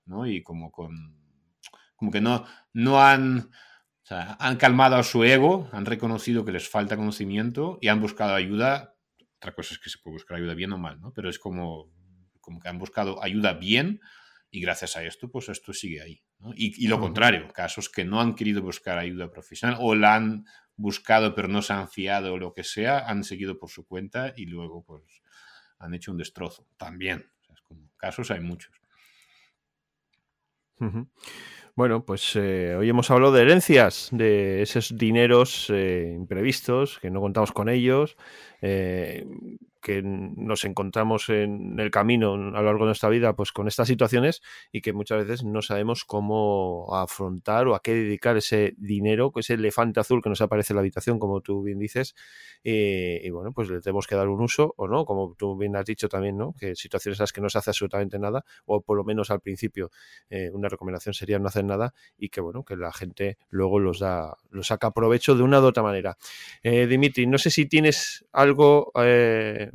¿no? 0.04 0.28
y 0.28 0.44
como 0.44 0.70
con 0.70 1.16
como 1.96 2.12
que 2.12 2.20
no, 2.20 2.46
no 2.74 3.02
han, 3.02 3.52
han 4.10 4.58
calmado 4.58 4.98
a 4.98 5.04
su 5.04 5.24
ego, 5.24 5.70
han 5.72 5.86
reconocido 5.86 6.44
que 6.44 6.52
les 6.52 6.68
falta 6.68 6.98
conocimiento 6.98 7.78
y 7.80 7.88
han 7.88 8.02
buscado 8.02 8.36
ayuda 8.36 8.95
otra 9.46 9.54
cosa 9.54 9.76
es 9.76 9.80
que 9.80 9.92
se 9.92 10.00
puede 10.00 10.16
buscar 10.16 10.38
ayuda 10.38 10.56
bien 10.56 10.74
o 10.74 10.78
mal, 10.80 11.00
¿no? 11.00 11.14
Pero 11.14 11.30
es 11.30 11.38
como, 11.38 11.92
como 12.42 12.60
que 12.60 12.68
han 12.68 12.80
buscado 12.80 13.24
ayuda 13.24 13.54
bien 13.54 14.02
y 14.50 14.60
gracias 14.60 14.98
a 14.98 15.04
esto, 15.04 15.30
pues 15.30 15.50
esto 15.50 15.72
sigue 15.72 16.02
ahí. 16.02 16.24
¿no? 16.40 16.52
Y, 16.56 16.88
lo 16.88 17.00
contrario, 17.00 17.48
casos 17.54 17.90
que 17.90 18.06
no 18.06 18.22
han 18.22 18.34
querido 18.34 18.64
buscar 18.64 18.98
ayuda 18.98 19.30
profesional 19.30 19.78
o 19.80 19.94
la 19.94 20.16
han 20.16 20.46
buscado 20.78 21.36
pero 21.36 21.48
no 21.48 21.62
se 21.62 21.74
han 21.74 21.88
fiado 21.90 22.34
o 22.34 22.38
lo 22.38 22.54
que 22.54 22.64
sea, 22.64 23.08
han 23.08 23.24
seguido 23.24 23.60
por 23.60 23.70
su 23.70 23.86
cuenta 23.86 24.34
y 24.36 24.48
luego 24.48 24.84
pues 24.84 25.22
han 25.78 25.94
hecho 25.94 26.12
un 26.12 26.18
destrozo. 26.18 26.68
También, 26.78 27.32
como, 27.64 27.92
casos 27.98 28.32
hay 28.32 28.40
muchos. 28.40 28.74
Bueno, 31.78 32.06
pues 32.06 32.38
eh, 32.38 32.74
hoy 32.78 32.88
hemos 32.90 33.12
hablado 33.12 33.34
de 33.34 33.42
herencias, 33.42 34.08
de 34.14 34.62
esos 34.62 34.98
dineros 34.98 35.70
eh, 35.70 36.14
imprevistos, 36.16 37.00
que 37.00 37.12
no 37.12 37.20
contamos 37.20 37.52
con 37.52 37.68
ellos, 37.68 38.16
eh, 38.62 39.26
que 39.86 40.02
nos 40.04 40.66
encontramos 40.66 41.30
en 41.30 41.80
el 41.80 41.92
camino 41.92 42.34
a 42.34 42.38
lo 42.38 42.64
largo 42.64 42.80
de 42.80 42.88
nuestra 42.88 43.08
vida 43.08 43.36
pues 43.36 43.52
con 43.52 43.68
estas 43.68 43.88
situaciones 43.88 44.42
y 44.72 44.82
que 44.82 44.94
muchas 44.94 45.20
veces 45.20 45.44
no 45.44 45.62
sabemos 45.62 46.06
cómo 46.06 46.88
afrontar 46.96 47.68
o 47.68 47.76
a 47.76 47.84
qué 47.84 47.94
dedicar 47.94 48.36
ese 48.36 48.74
dinero, 48.78 49.32
ese 49.36 49.54
elefante 49.54 50.00
azul 50.00 50.24
que 50.24 50.30
nos 50.30 50.42
aparece 50.42 50.74
en 50.74 50.78
la 50.78 50.80
habitación, 50.80 51.20
como 51.20 51.42
tú 51.42 51.62
bien 51.62 51.78
dices, 51.78 52.16
y 52.64 53.30
bueno, 53.30 53.52
pues 53.52 53.70
le 53.70 53.80
tenemos 53.80 54.08
que 54.08 54.16
dar 54.16 54.28
un 54.28 54.42
uso 54.42 54.74
o 54.76 54.88
no, 54.88 55.06
como 55.06 55.36
tú 55.38 55.56
bien 55.56 55.76
has 55.76 55.86
dicho 55.86 56.10
también, 56.10 56.36
¿no? 56.36 56.56
Que 56.60 56.76
situaciones 56.76 57.20
en 57.20 57.24
las 57.24 57.32
que 57.32 57.42
no 57.42 57.50
se 57.50 57.60
hace 57.60 57.70
absolutamente 57.70 58.18
nada, 58.18 58.44
o 58.66 58.82
por 58.82 58.98
lo 58.98 59.04
menos 59.04 59.30
al 59.30 59.40
principio 59.40 59.92
eh, 60.32 60.50
una 60.52 60.68
recomendación 60.68 61.14
sería 61.14 61.38
no 61.38 61.48
hacer 61.48 61.64
nada 61.64 61.94
y 62.18 62.30
que 62.30 62.42
bueno, 62.42 62.66
que 62.66 62.76
la 62.76 62.92
gente 62.92 63.38
luego 63.52 63.78
los 63.78 64.00
da, 64.00 64.36
los 64.50 64.66
saca 64.66 64.90
provecho 64.90 65.36
de 65.36 65.44
una 65.44 65.62
u 65.62 65.66
otra 65.66 65.84
manera. 65.84 66.18
Eh, 66.64 66.88
Dimitri, 66.88 67.28
no 67.28 67.38
sé 67.38 67.52
si 67.52 67.68
tienes 67.68 68.26
algo 68.32 68.92
eh, 68.96 69.70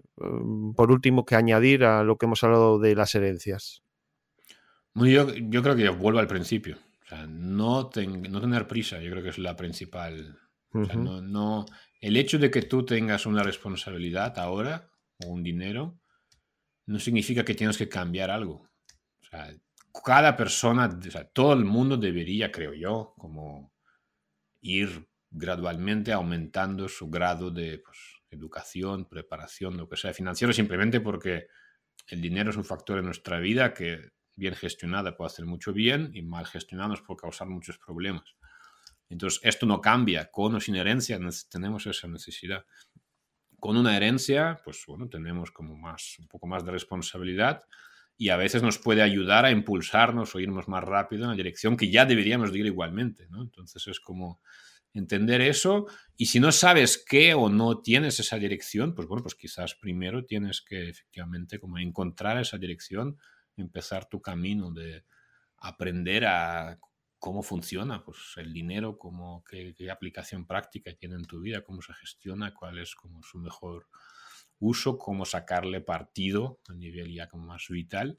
por 0.76 0.90
último, 0.90 1.24
que 1.24 1.36
añadir 1.36 1.84
a 1.84 2.02
lo 2.02 2.16
que 2.16 2.26
hemos 2.26 2.42
hablado 2.44 2.78
de 2.78 2.94
las 2.94 3.14
herencias? 3.14 3.82
Yo, 4.94 5.34
yo 5.34 5.62
creo 5.62 5.76
que 5.76 5.88
vuelvo 5.88 6.18
al 6.18 6.26
principio. 6.26 6.76
O 7.04 7.08
sea, 7.08 7.26
no, 7.26 7.90
no 7.94 8.40
tener 8.40 8.66
prisa, 8.66 9.00
yo 9.00 9.10
creo 9.10 9.22
que 9.22 9.30
es 9.30 9.38
la 9.38 9.56
principal. 9.56 10.38
no, 10.72 11.66
el 12.00 12.16
hecho 12.16 12.38
de 12.38 12.50
que 12.50 12.62
tú 12.62 12.84
tengas 12.84 13.26
una 13.26 13.42
responsabilidad 13.42 14.38
ahora 14.38 14.90
o 15.24 15.28
un 15.28 15.42
dinero 15.42 16.00
no 16.86 16.98
significa 16.98 17.44
que 17.44 17.54
tienes 17.54 17.76
que 17.76 17.88
cambiar 17.88 18.30
algo. 18.30 18.68
O 19.20 19.24
sea, 19.24 19.54
cada 20.04 20.36
persona, 20.36 20.86
o 20.86 21.10
sea, 21.10 21.24
todo 21.24 21.52
el 21.52 21.64
mundo 21.64 21.96
debería, 21.96 22.50
creo 22.50 22.74
yo, 22.74 23.14
como 23.16 23.72
ir 24.60 25.08
gradualmente 25.30 26.12
aumentando 26.12 26.88
su 26.88 27.08
grado 27.08 27.50
de 27.50 27.78
pues, 27.78 27.98
educación, 28.30 29.06
preparación, 29.06 29.76
lo 29.76 29.88
que 29.88 29.96
sea 29.96 30.14
financiero, 30.14 30.52
simplemente 30.52 31.00
porque 31.00 31.46
el 32.08 32.20
dinero 32.20 32.50
es 32.50 32.56
un 32.56 32.64
factor 32.64 32.98
en 32.98 33.04
nuestra 33.04 33.38
vida 33.38 33.74
que 33.74 34.10
bien 34.36 34.54
gestionada 34.54 35.16
puede 35.16 35.26
hacer 35.28 35.44
mucho 35.44 35.72
bien 35.72 36.10
y 36.14 36.22
mal 36.22 36.46
gestionado 36.46 36.90
nos 36.90 37.02
puede 37.02 37.20
causar 37.20 37.48
muchos 37.48 37.78
problemas. 37.78 38.34
Entonces, 39.08 39.40
esto 39.42 39.66
no 39.66 39.80
cambia. 39.80 40.30
Con 40.30 40.54
o 40.54 40.60
sin 40.60 40.76
herencia 40.76 41.18
tenemos 41.50 41.86
esa 41.86 42.08
necesidad. 42.08 42.64
Con 43.58 43.76
una 43.76 43.96
herencia, 43.96 44.60
pues 44.64 44.82
bueno, 44.86 45.08
tenemos 45.08 45.50
como 45.50 45.76
más, 45.76 46.16
un 46.18 46.28
poco 46.28 46.46
más 46.46 46.64
de 46.64 46.70
responsabilidad 46.70 47.64
y 48.16 48.28
a 48.28 48.36
veces 48.36 48.62
nos 48.62 48.78
puede 48.78 49.02
ayudar 49.02 49.44
a 49.44 49.50
impulsarnos 49.50 50.34
o 50.34 50.40
irnos 50.40 50.68
más 50.68 50.84
rápido 50.84 51.24
en 51.24 51.30
la 51.30 51.36
dirección 51.36 51.76
que 51.76 51.90
ya 51.90 52.06
deberíamos 52.06 52.52
de 52.52 52.60
ir 52.60 52.66
igualmente, 52.66 53.26
¿no? 53.28 53.42
Entonces 53.42 53.86
es 53.88 53.98
como 53.98 54.40
entender 54.92 55.40
eso 55.40 55.87
y 56.16 56.26
si 56.26 56.40
no 56.40 56.53
sabes 56.53 57.03
qué 57.09 57.35
o 57.35 57.48
no 57.48 57.81
tienes 57.81 58.20
esa 58.20 58.37
dirección, 58.38 58.94
pues 58.94 59.09
bueno, 59.09 59.22
pues 59.22 59.35
quizás 59.35 59.74
primero 59.74 60.24
tienes 60.24 60.62
que 60.62 60.88
efectivamente 60.88 61.59
como 61.59 61.79
encontrar 61.79 62.38
esa 62.38 62.59
dirección, 62.59 63.18
empezar 63.57 64.09
tu 64.09 64.20
camino 64.20 64.72
de 64.72 65.05
aprender 65.59 66.26
a 66.26 66.79
cómo 67.18 67.42
funciona 67.42 68.03
pues 68.03 68.18
el 68.37 68.53
dinero, 68.53 68.98
cómo, 68.98 69.44
qué, 69.44 69.74
aplicación 69.90 70.46
práctica 70.46 70.92
tiene 70.94 71.16
en 71.16 71.26
tu 71.26 71.40
vida, 71.40 71.62
cómo 71.62 71.83
se 71.83 71.92
gestiona, 71.94 72.55
cuál 72.55 72.79
es 72.79 72.94
como 72.94 73.22
su 73.22 73.38
mejor 73.38 73.88
uso, 74.59 74.98
cómo 74.98 75.24
sacarle 75.24 75.81
partido 75.81 76.61
a 76.68 76.74
nivel 76.74 77.12
ya 77.14 77.29
como 77.29 77.46
más 77.46 77.66
vital 77.68 78.18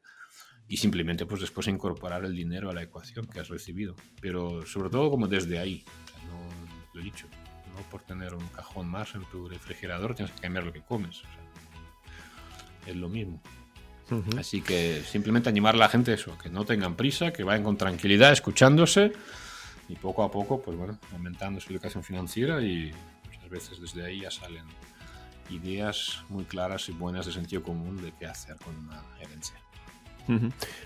y 0.68 0.78
simplemente 0.78 1.26
pues 1.26 1.42
después 1.42 1.68
incorporar 1.68 2.24
el 2.24 2.36
dinero 2.36 2.70
a 2.70 2.74
la 2.74 2.84
ecuación 2.84 3.26
que 3.28 3.40
has 3.40 3.50
recibido. 3.50 3.96
Pero 4.22 4.66
sobre 4.66 4.90
todo 4.90 5.10
como 5.10 5.28
desde 5.28 5.60
ahí, 5.60 5.84
lo 6.28 6.61
he 6.61 6.61
dicho, 7.02 7.28
no 7.76 7.82
por 7.90 8.02
tener 8.02 8.34
un 8.34 8.48
cajón 8.50 8.88
más 8.90 9.16
en 9.16 9.24
tu 9.26 9.48
refrigerador 9.48 10.16
tienes 10.16 10.34
que 10.34 10.42
cambiar 10.42 10.66
lo 10.66 10.74
que 10.74 10.82
comes. 10.82 11.22
es 12.86 12.96
lo 12.96 13.10
mismo. 13.10 13.42
Así 14.38 14.62
que 14.62 15.04
simplemente 15.06 15.48
animar 15.48 15.76
a 15.76 15.78
la 15.78 15.90
gente 15.90 16.14
eso, 16.14 16.38
que 16.38 16.50
no 16.50 16.66
tengan 16.66 16.96
prisa, 16.96 17.32
que 17.32 17.44
vayan 17.44 17.64
con 17.64 17.78
tranquilidad 17.78 18.34
escuchándose 18.34 19.14
y 19.88 19.96
poco 19.96 20.24
a 20.24 20.32
poco, 20.32 20.62
pues 20.62 20.78
bueno, 20.78 21.00
aumentando 21.14 21.62
su 21.62 21.72
educación 21.72 22.04
financiera 22.04 22.62
y 22.62 22.92
muchas 23.26 23.50
veces 23.50 23.82
desde 23.82 24.06
ahí 24.06 24.22
ya 24.22 24.32
salen 24.32 24.66
ideas 25.50 26.24
muy 26.30 26.44
claras 26.44 26.90
y 26.90 26.92
buenas 26.92 27.26
de 27.26 27.32
sentido 27.32 27.64
común 27.64 28.02
de 28.02 28.12
qué 28.20 28.26
hacer 28.26 28.58
con 28.58 28.76
una 28.78 29.02
herencia. 29.20 29.56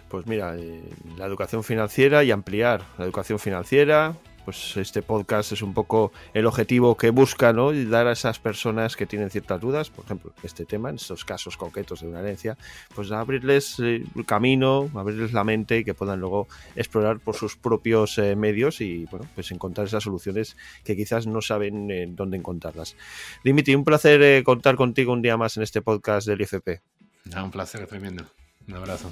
Pues 0.09 0.25
mira, 0.25 0.55
eh, 0.57 0.81
la 1.17 1.25
educación 1.25 1.63
financiera 1.63 2.23
y 2.23 2.31
ampliar 2.31 2.83
la 2.97 3.05
educación 3.05 3.37
financiera, 3.37 4.15
pues 4.45 4.77
este 4.77 5.01
podcast 5.01 5.51
es 5.51 5.61
un 5.61 5.73
poco 5.73 6.13
el 6.33 6.45
objetivo 6.45 6.95
que 6.95 7.09
busca, 7.09 7.51
¿no? 7.51 7.73
Y 7.73 7.85
dar 7.85 8.07
a 8.07 8.11
esas 8.11 8.39
personas 8.39 8.95
que 8.95 9.05
tienen 9.05 9.29
ciertas 9.31 9.59
dudas, 9.59 9.89
por 9.89 10.05
ejemplo, 10.05 10.33
este 10.43 10.65
tema, 10.65 10.89
en 10.89 10.95
estos 10.95 11.25
casos 11.25 11.57
concretos 11.57 12.01
de 12.01 12.07
una 12.07 12.19
herencia, 12.19 12.57
pues 12.93 13.11
abrirles 13.11 13.79
eh, 13.79 14.03
el 14.15 14.25
camino, 14.25 14.89
abrirles 14.93 15.33
la 15.33 15.43
mente 15.43 15.79
y 15.79 15.83
que 15.83 15.93
puedan 15.93 16.19
luego 16.19 16.47
explorar 16.75 17.19
por 17.19 17.35
sus 17.35 17.57
propios 17.57 18.17
eh, 18.19 18.35
medios 18.35 18.79
y, 18.81 19.05
bueno, 19.05 19.27
pues 19.33 19.51
encontrar 19.51 19.87
esas 19.87 20.03
soluciones 20.03 20.55
que 20.83 20.95
quizás 20.95 21.25
no 21.25 21.41
saben 21.41 21.89
eh, 21.89 22.05
dónde 22.07 22.37
encontrarlas. 22.37 22.95
Dimitri, 23.43 23.75
un 23.75 23.83
placer 23.83 24.43
contar 24.43 24.75
contigo 24.75 25.11
un 25.11 25.21
día 25.21 25.35
más 25.35 25.57
en 25.57 25.63
este 25.63 25.81
podcast 25.81 26.27
del 26.27 26.41
IFP. 26.41 26.81
un 27.35 27.51
placer 27.51 27.85
tremendo. 27.87 28.25
Un 28.67 28.75
abrazo. 28.75 29.11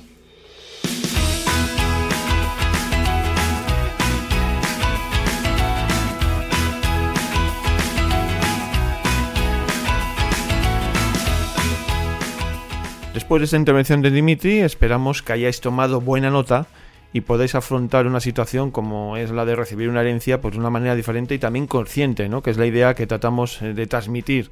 Después 13.14 13.42
de 13.42 13.46
esta 13.46 13.58
intervención 13.58 14.02
de 14.02 14.10
Dimitri, 14.10 14.62
esperamos 14.62 15.22
que 15.22 15.34
hayáis 15.34 15.62
tomado 15.62 16.02
buena 16.02 16.32
nota 16.32 16.66
y 17.14 17.22
podáis 17.22 17.54
afrontar 17.54 18.08
una 18.08 18.20
situación 18.20 18.72
como 18.72 19.18
es 19.18 19.30
la 19.30 19.46
de 19.46 19.56
recibir 19.56 19.88
una 19.88 20.02
herencia 20.02 20.42
pues 20.42 20.56
de 20.56 20.60
una 20.60 20.72
manera 20.72 20.96
diferente 20.96 21.36
y 21.36 21.40
también 21.40 21.68
consciente, 21.68 22.28
¿no? 22.28 22.42
que 22.42 22.50
es 22.50 22.58
la 22.58 22.66
idea 22.66 22.96
que 22.96 23.06
tratamos 23.06 23.62
eh, 23.62 23.76
de 23.76 23.86
transmitir 23.86 24.50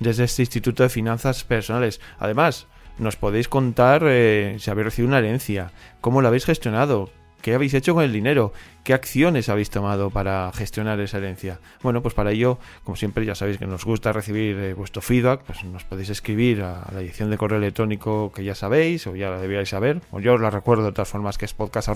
desde 0.00 0.24
este 0.24 0.42
Instituto 0.42 0.82
de 0.82 0.88
Finanzas 0.88 1.44
Personales. 1.44 2.00
Además, 2.18 2.66
nos 2.98 3.14
podéis 3.14 3.46
contar 3.46 4.02
eh, 4.04 4.56
si 4.58 4.70
habéis 4.70 4.86
recibido 4.86 5.08
una 5.08 5.18
herencia, 5.18 5.70
cómo 6.00 6.20
la 6.20 6.28
habéis 6.28 6.46
gestionado, 6.46 7.10
qué 7.42 7.54
habéis 7.54 7.74
hecho 7.74 7.94
con 7.94 8.02
el 8.02 8.12
dinero, 8.12 8.52
¿Qué 8.84 8.94
acciones 8.94 9.48
habéis 9.50 9.68
tomado 9.68 10.08
para 10.10 10.50
gestionar 10.54 10.98
esa 11.00 11.18
herencia? 11.18 11.60
Bueno, 11.82 12.00
pues 12.00 12.14
para 12.14 12.32
ello, 12.32 12.58
como 12.82 12.96
siempre, 12.96 13.26
ya 13.26 13.34
sabéis 13.34 13.58
que 13.58 13.66
nos 13.66 13.84
gusta 13.84 14.12
recibir 14.12 14.56
eh, 14.56 14.72
vuestro 14.72 15.02
feedback, 15.02 15.42
pues 15.42 15.62
nos 15.64 15.84
podéis 15.84 16.08
escribir 16.08 16.62
a 16.62 16.86
la 16.92 17.00
edición 17.00 17.30
de 17.30 17.36
correo 17.36 17.58
electrónico 17.58 18.32
que 18.32 18.42
ya 18.42 18.54
sabéis 18.54 19.06
o 19.06 19.14
ya 19.14 19.28
la 19.28 19.38
debíais 19.38 19.68
saber, 19.68 20.00
o 20.10 20.20
yo 20.20 20.34
os 20.34 20.40
la 20.40 20.48
recuerdo 20.48 20.84
de 20.86 20.92
todas 20.92 21.08
formas 21.08 21.36
que 21.36 21.44
es 21.44 21.52
podcast 21.52 21.90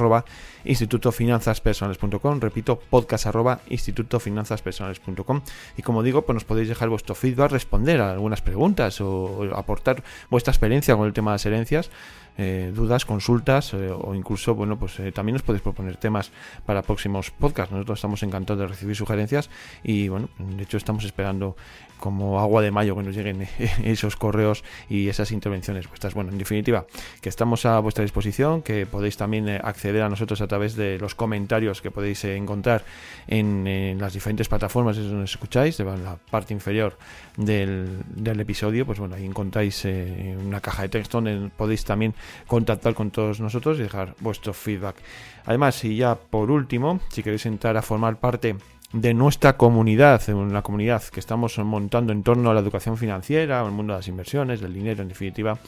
institutofinanzaspersonales.com, 0.65 2.41
repito, 2.41 2.79
podcast 2.79 3.27
institutofinanzaspersonales.com 3.69 5.41
y 5.79 5.83
como 5.83 6.03
digo, 6.03 6.23
pues 6.23 6.35
nos 6.35 6.45
podéis 6.45 6.69
dejar 6.69 6.91
vuestro 6.91 7.15
feedback, 7.15 7.51
responder 7.53 8.03
a 8.03 8.13
algunas 8.13 8.43
preguntas 8.43 9.01
o 9.01 9.49
aportar 9.55 10.03
vuestra 10.29 10.51
experiencia 10.51 10.97
con 10.97 11.07
el 11.07 11.15
tema 11.15 11.31
de 11.31 11.35
las 11.35 11.47
herencias, 11.47 11.91
eh, 12.37 12.73
dudas, 12.75 13.05
consultas 13.05 13.73
eh, 13.75 13.91
o 13.91 14.15
incluso, 14.15 14.55
bueno, 14.55 14.77
pues 14.77 14.99
también 15.15 15.37
os 15.37 15.43
podéis 15.43 15.63
proponer 15.63 15.97
temas 15.97 16.33
para 16.67 16.74
para 16.75 16.83
próximos 16.83 17.31
podcasts. 17.31 17.73
Nosotros 17.73 17.99
estamos 17.99 18.23
encantados 18.25 18.59
de 18.63 18.67
recibir 18.67 18.97
sugerencias 18.97 19.49
y 19.85 20.09
bueno, 20.09 20.29
de 20.39 20.65
hecho 20.65 20.77
estamos 20.77 21.05
esperando 21.05 21.55
como 22.01 22.41
agua 22.41 22.63
de 22.63 22.73
mayo 22.73 22.97
que 22.97 23.05
nos 23.05 23.15
lleguen 23.15 23.47
esos 23.85 24.17
correos 24.17 24.65
y 24.91 25.09
esas 25.09 25.31
intervenciones 25.31 25.87
vuestras. 25.89 26.15
Bueno, 26.15 26.33
en 26.33 26.39
definitiva, 26.39 26.85
que 27.21 27.29
estamos 27.29 27.65
a 27.65 27.79
vuestra 27.79 28.03
disposición, 28.03 28.61
que 28.63 28.87
podéis 28.87 29.17
también 29.17 29.49
eh, 29.49 29.61
acceder 29.63 30.03
a 30.03 30.09
nosotros 30.09 30.41
a 30.41 30.49
través 30.49 30.75
de 30.75 30.99
los 30.99 31.15
comentarios 31.15 31.81
que 31.81 31.93
podéis 31.93 32.25
eh, 32.25 32.37
encontrar 32.37 32.85
en, 33.29 33.97
las 34.01 34.13
diferentes 34.13 34.49
plataformas 34.49 34.97
donde 34.97 35.15
nos 35.15 35.31
escucháis, 35.31 35.79
en 35.79 36.05
la 36.05 36.17
parte 36.17 36.53
inferior 36.53 36.99
del, 37.37 38.03
episodio, 38.41 38.85
pues 38.85 38.99
bueno, 38.99 39.15
ahí 39.15 39.25
encontráis 39.25 39.85
eh, 39.85 40.37
una 40.45 40.61
caja 40.61 40.83
de 40.83 40.89
texto 40.89 41.21
donde 41.21 41.51
podéis 41.57 41.85
también 41.85 42.15
contactar 42.49 42.95
con 42.95 43.13
todos 43.13 43.39
nosotros 43.39 43.79
y 43.79 43.83
dejar 43.83 44.17
vuestro 44.19 44.53
feedback. 44.53 44.97
Además, 45.47 45.85
y 45.85 45.97
ya 45.97 46.15
por 46.15 46.51
último, 46.51 47.01
si 47.11 47.23
queréis 47.23 47.47
entrar 47.47 47.77
a 47.77 47.83
formar 47.83 48.17
parte 48.17 48.57
de 48.93 49.13
nuestra 49.13 49.57
comunidad, 49.57 50.23
una 50.29 50.63
comunidad 50.63 51.03
que 51.03 51.21
estamos 51.21 51.59
montando 51.59 52.13
en 52.13 52.23
torno 52.23 52.51
a 52.51 52.55
la 52.55 52.61
educación 52.61 52.97
financiera, 52.97 53.61
al 53.61 53.73
mundo 53.73 53.93
de 53.93 53.99
las 53.99 54.09
inversiones, 54.09 54.61
del 54.61 54.73
dinero 54.73 55.03
en 55.03 55.09
definitiva, 55.09 55.59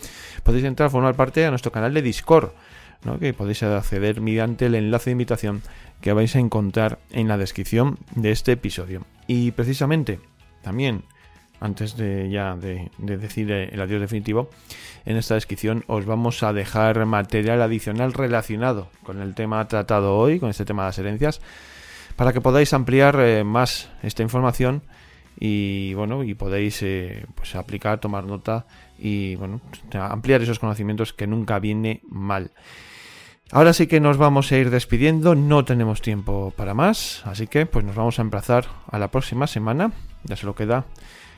podéis 0.44 0.64
entrar 0.64 0.86
a 0.86 0.90
formar 0.90 1.14
parte 1.14 1.40
de 1.40 1.50
nuestro 1.50 1.72
canal 1.72 1.92
de 1.92 2.02
Discord, 2.02 2.50
que 3.20 3.34
podéis 3.34 3.62
acceder 3.62 4.20
mediante 4.20 4.66
el 4.66 4.74
enlace 4.74 5.10
de 5.10 5.12
invitación 5.12 5.62
que 6.00 6.12
vais 6.12 6.34
a 6.34 6.40
encontrar 6.40 6.98
en 7.10 7.28
la 7.28 7.36
descripción 7.36 7.98
de 8.14 8.30
este 8.32 8.52
episodio. 8.52 9.04
Y 9.26 9.50
precisamente, 9.52 10.20
también, 10.62 11.02
antes 11.60 11.96
de 11.96 12.30
ya 12.30 12.56
de, 12.56 12.90
de 12.98 13.16
decir 13.16 13.50
el 13.50 13.80
adiós 13.80 14.00
definitivo, 14.00 14.50
en 15.04 15.16
esta 15.16 15.34
descripción 15.34 15.84
os 15.86 16.04
vamos 16.06 16.42
a 16.42 16.52
dejar 16.52 17.04
material 17.06 17.62
adicional 17.62 18.12
relacionado 18.12 18.88
con 19.02 19.20
el 19.20 19.34
tema 19.34 19.66
tratado 19.68 20.16
hoy, 20.16 20.38
con 20.38 20.50
este 20.50 20.64
tema 20.64 20.82
de 20.82 20.88
las 20.88 20.98
herencias 20.98 21.40
para 22.16 22.32
que 22.32 22.40
podáis 22.40 22.72
ampliar 22.72 23.20
eh, 23.20 23.44
más 23.44 23.90
esta 24.02 24.22
información 24.22 24.82
y 25.38 25.92
bueno 25.94 26.24
y 26.24 26.34
podéis 26.34 26.82
eh, 26.82 27.26
pues 27.34 27.54
aplicar 27.54 28.00
tomar 28.00 28.24
nota 28.24 28.66
y 28.98 29.36
bueno 29.36 29.60
ampliar 29.92 30.40
esos 30.40 30.58
conocimientos 30.58 31.12
que 31.12 31.26
nunca 31.26 31.58
viene 31.58 32.00
mal. 32.08 32.50
Ahora 33.52 33.72
sí 33.72 33.86
que 33.86 34.00
nos 34.00 34.16
vamos 34.16 34.50
a 34.50 34.56
ir 34.56 34.70
despidiendo 34.70 35.34
no 35.34 35.64
tenemos 35.64 36.00
tiempo 36.00 36.52
para 36.56 36.74
más 36.74 37.22
así 37.26 37.46
que 37.46 37.66
pues 37.66 37.84
nos 37.84 37.94
vamos 37.94 38.18
a 38.18 38.22
emplazar 38.22 38.66
a 38.90 38.98
la 38.98 39.08
próxima 39.08 39.46
semana. 39.46 39.92
Ya 40.24 40.36
se 40.36 40.46
lo 40.46 40.54
queda 40.54 40.86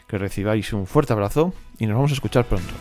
que 0.09 0.19
recibáis 0.19 0.73
un 0.73 0.87
fuerte 0.87 1.13
abrazo 1.13 1.53
y 1.79 1.87
nos 1.87 1.95
vamos 1.95 2.11
a 2.11 2.15
escuchar 2.15 2.45
pronto 2.47 2.73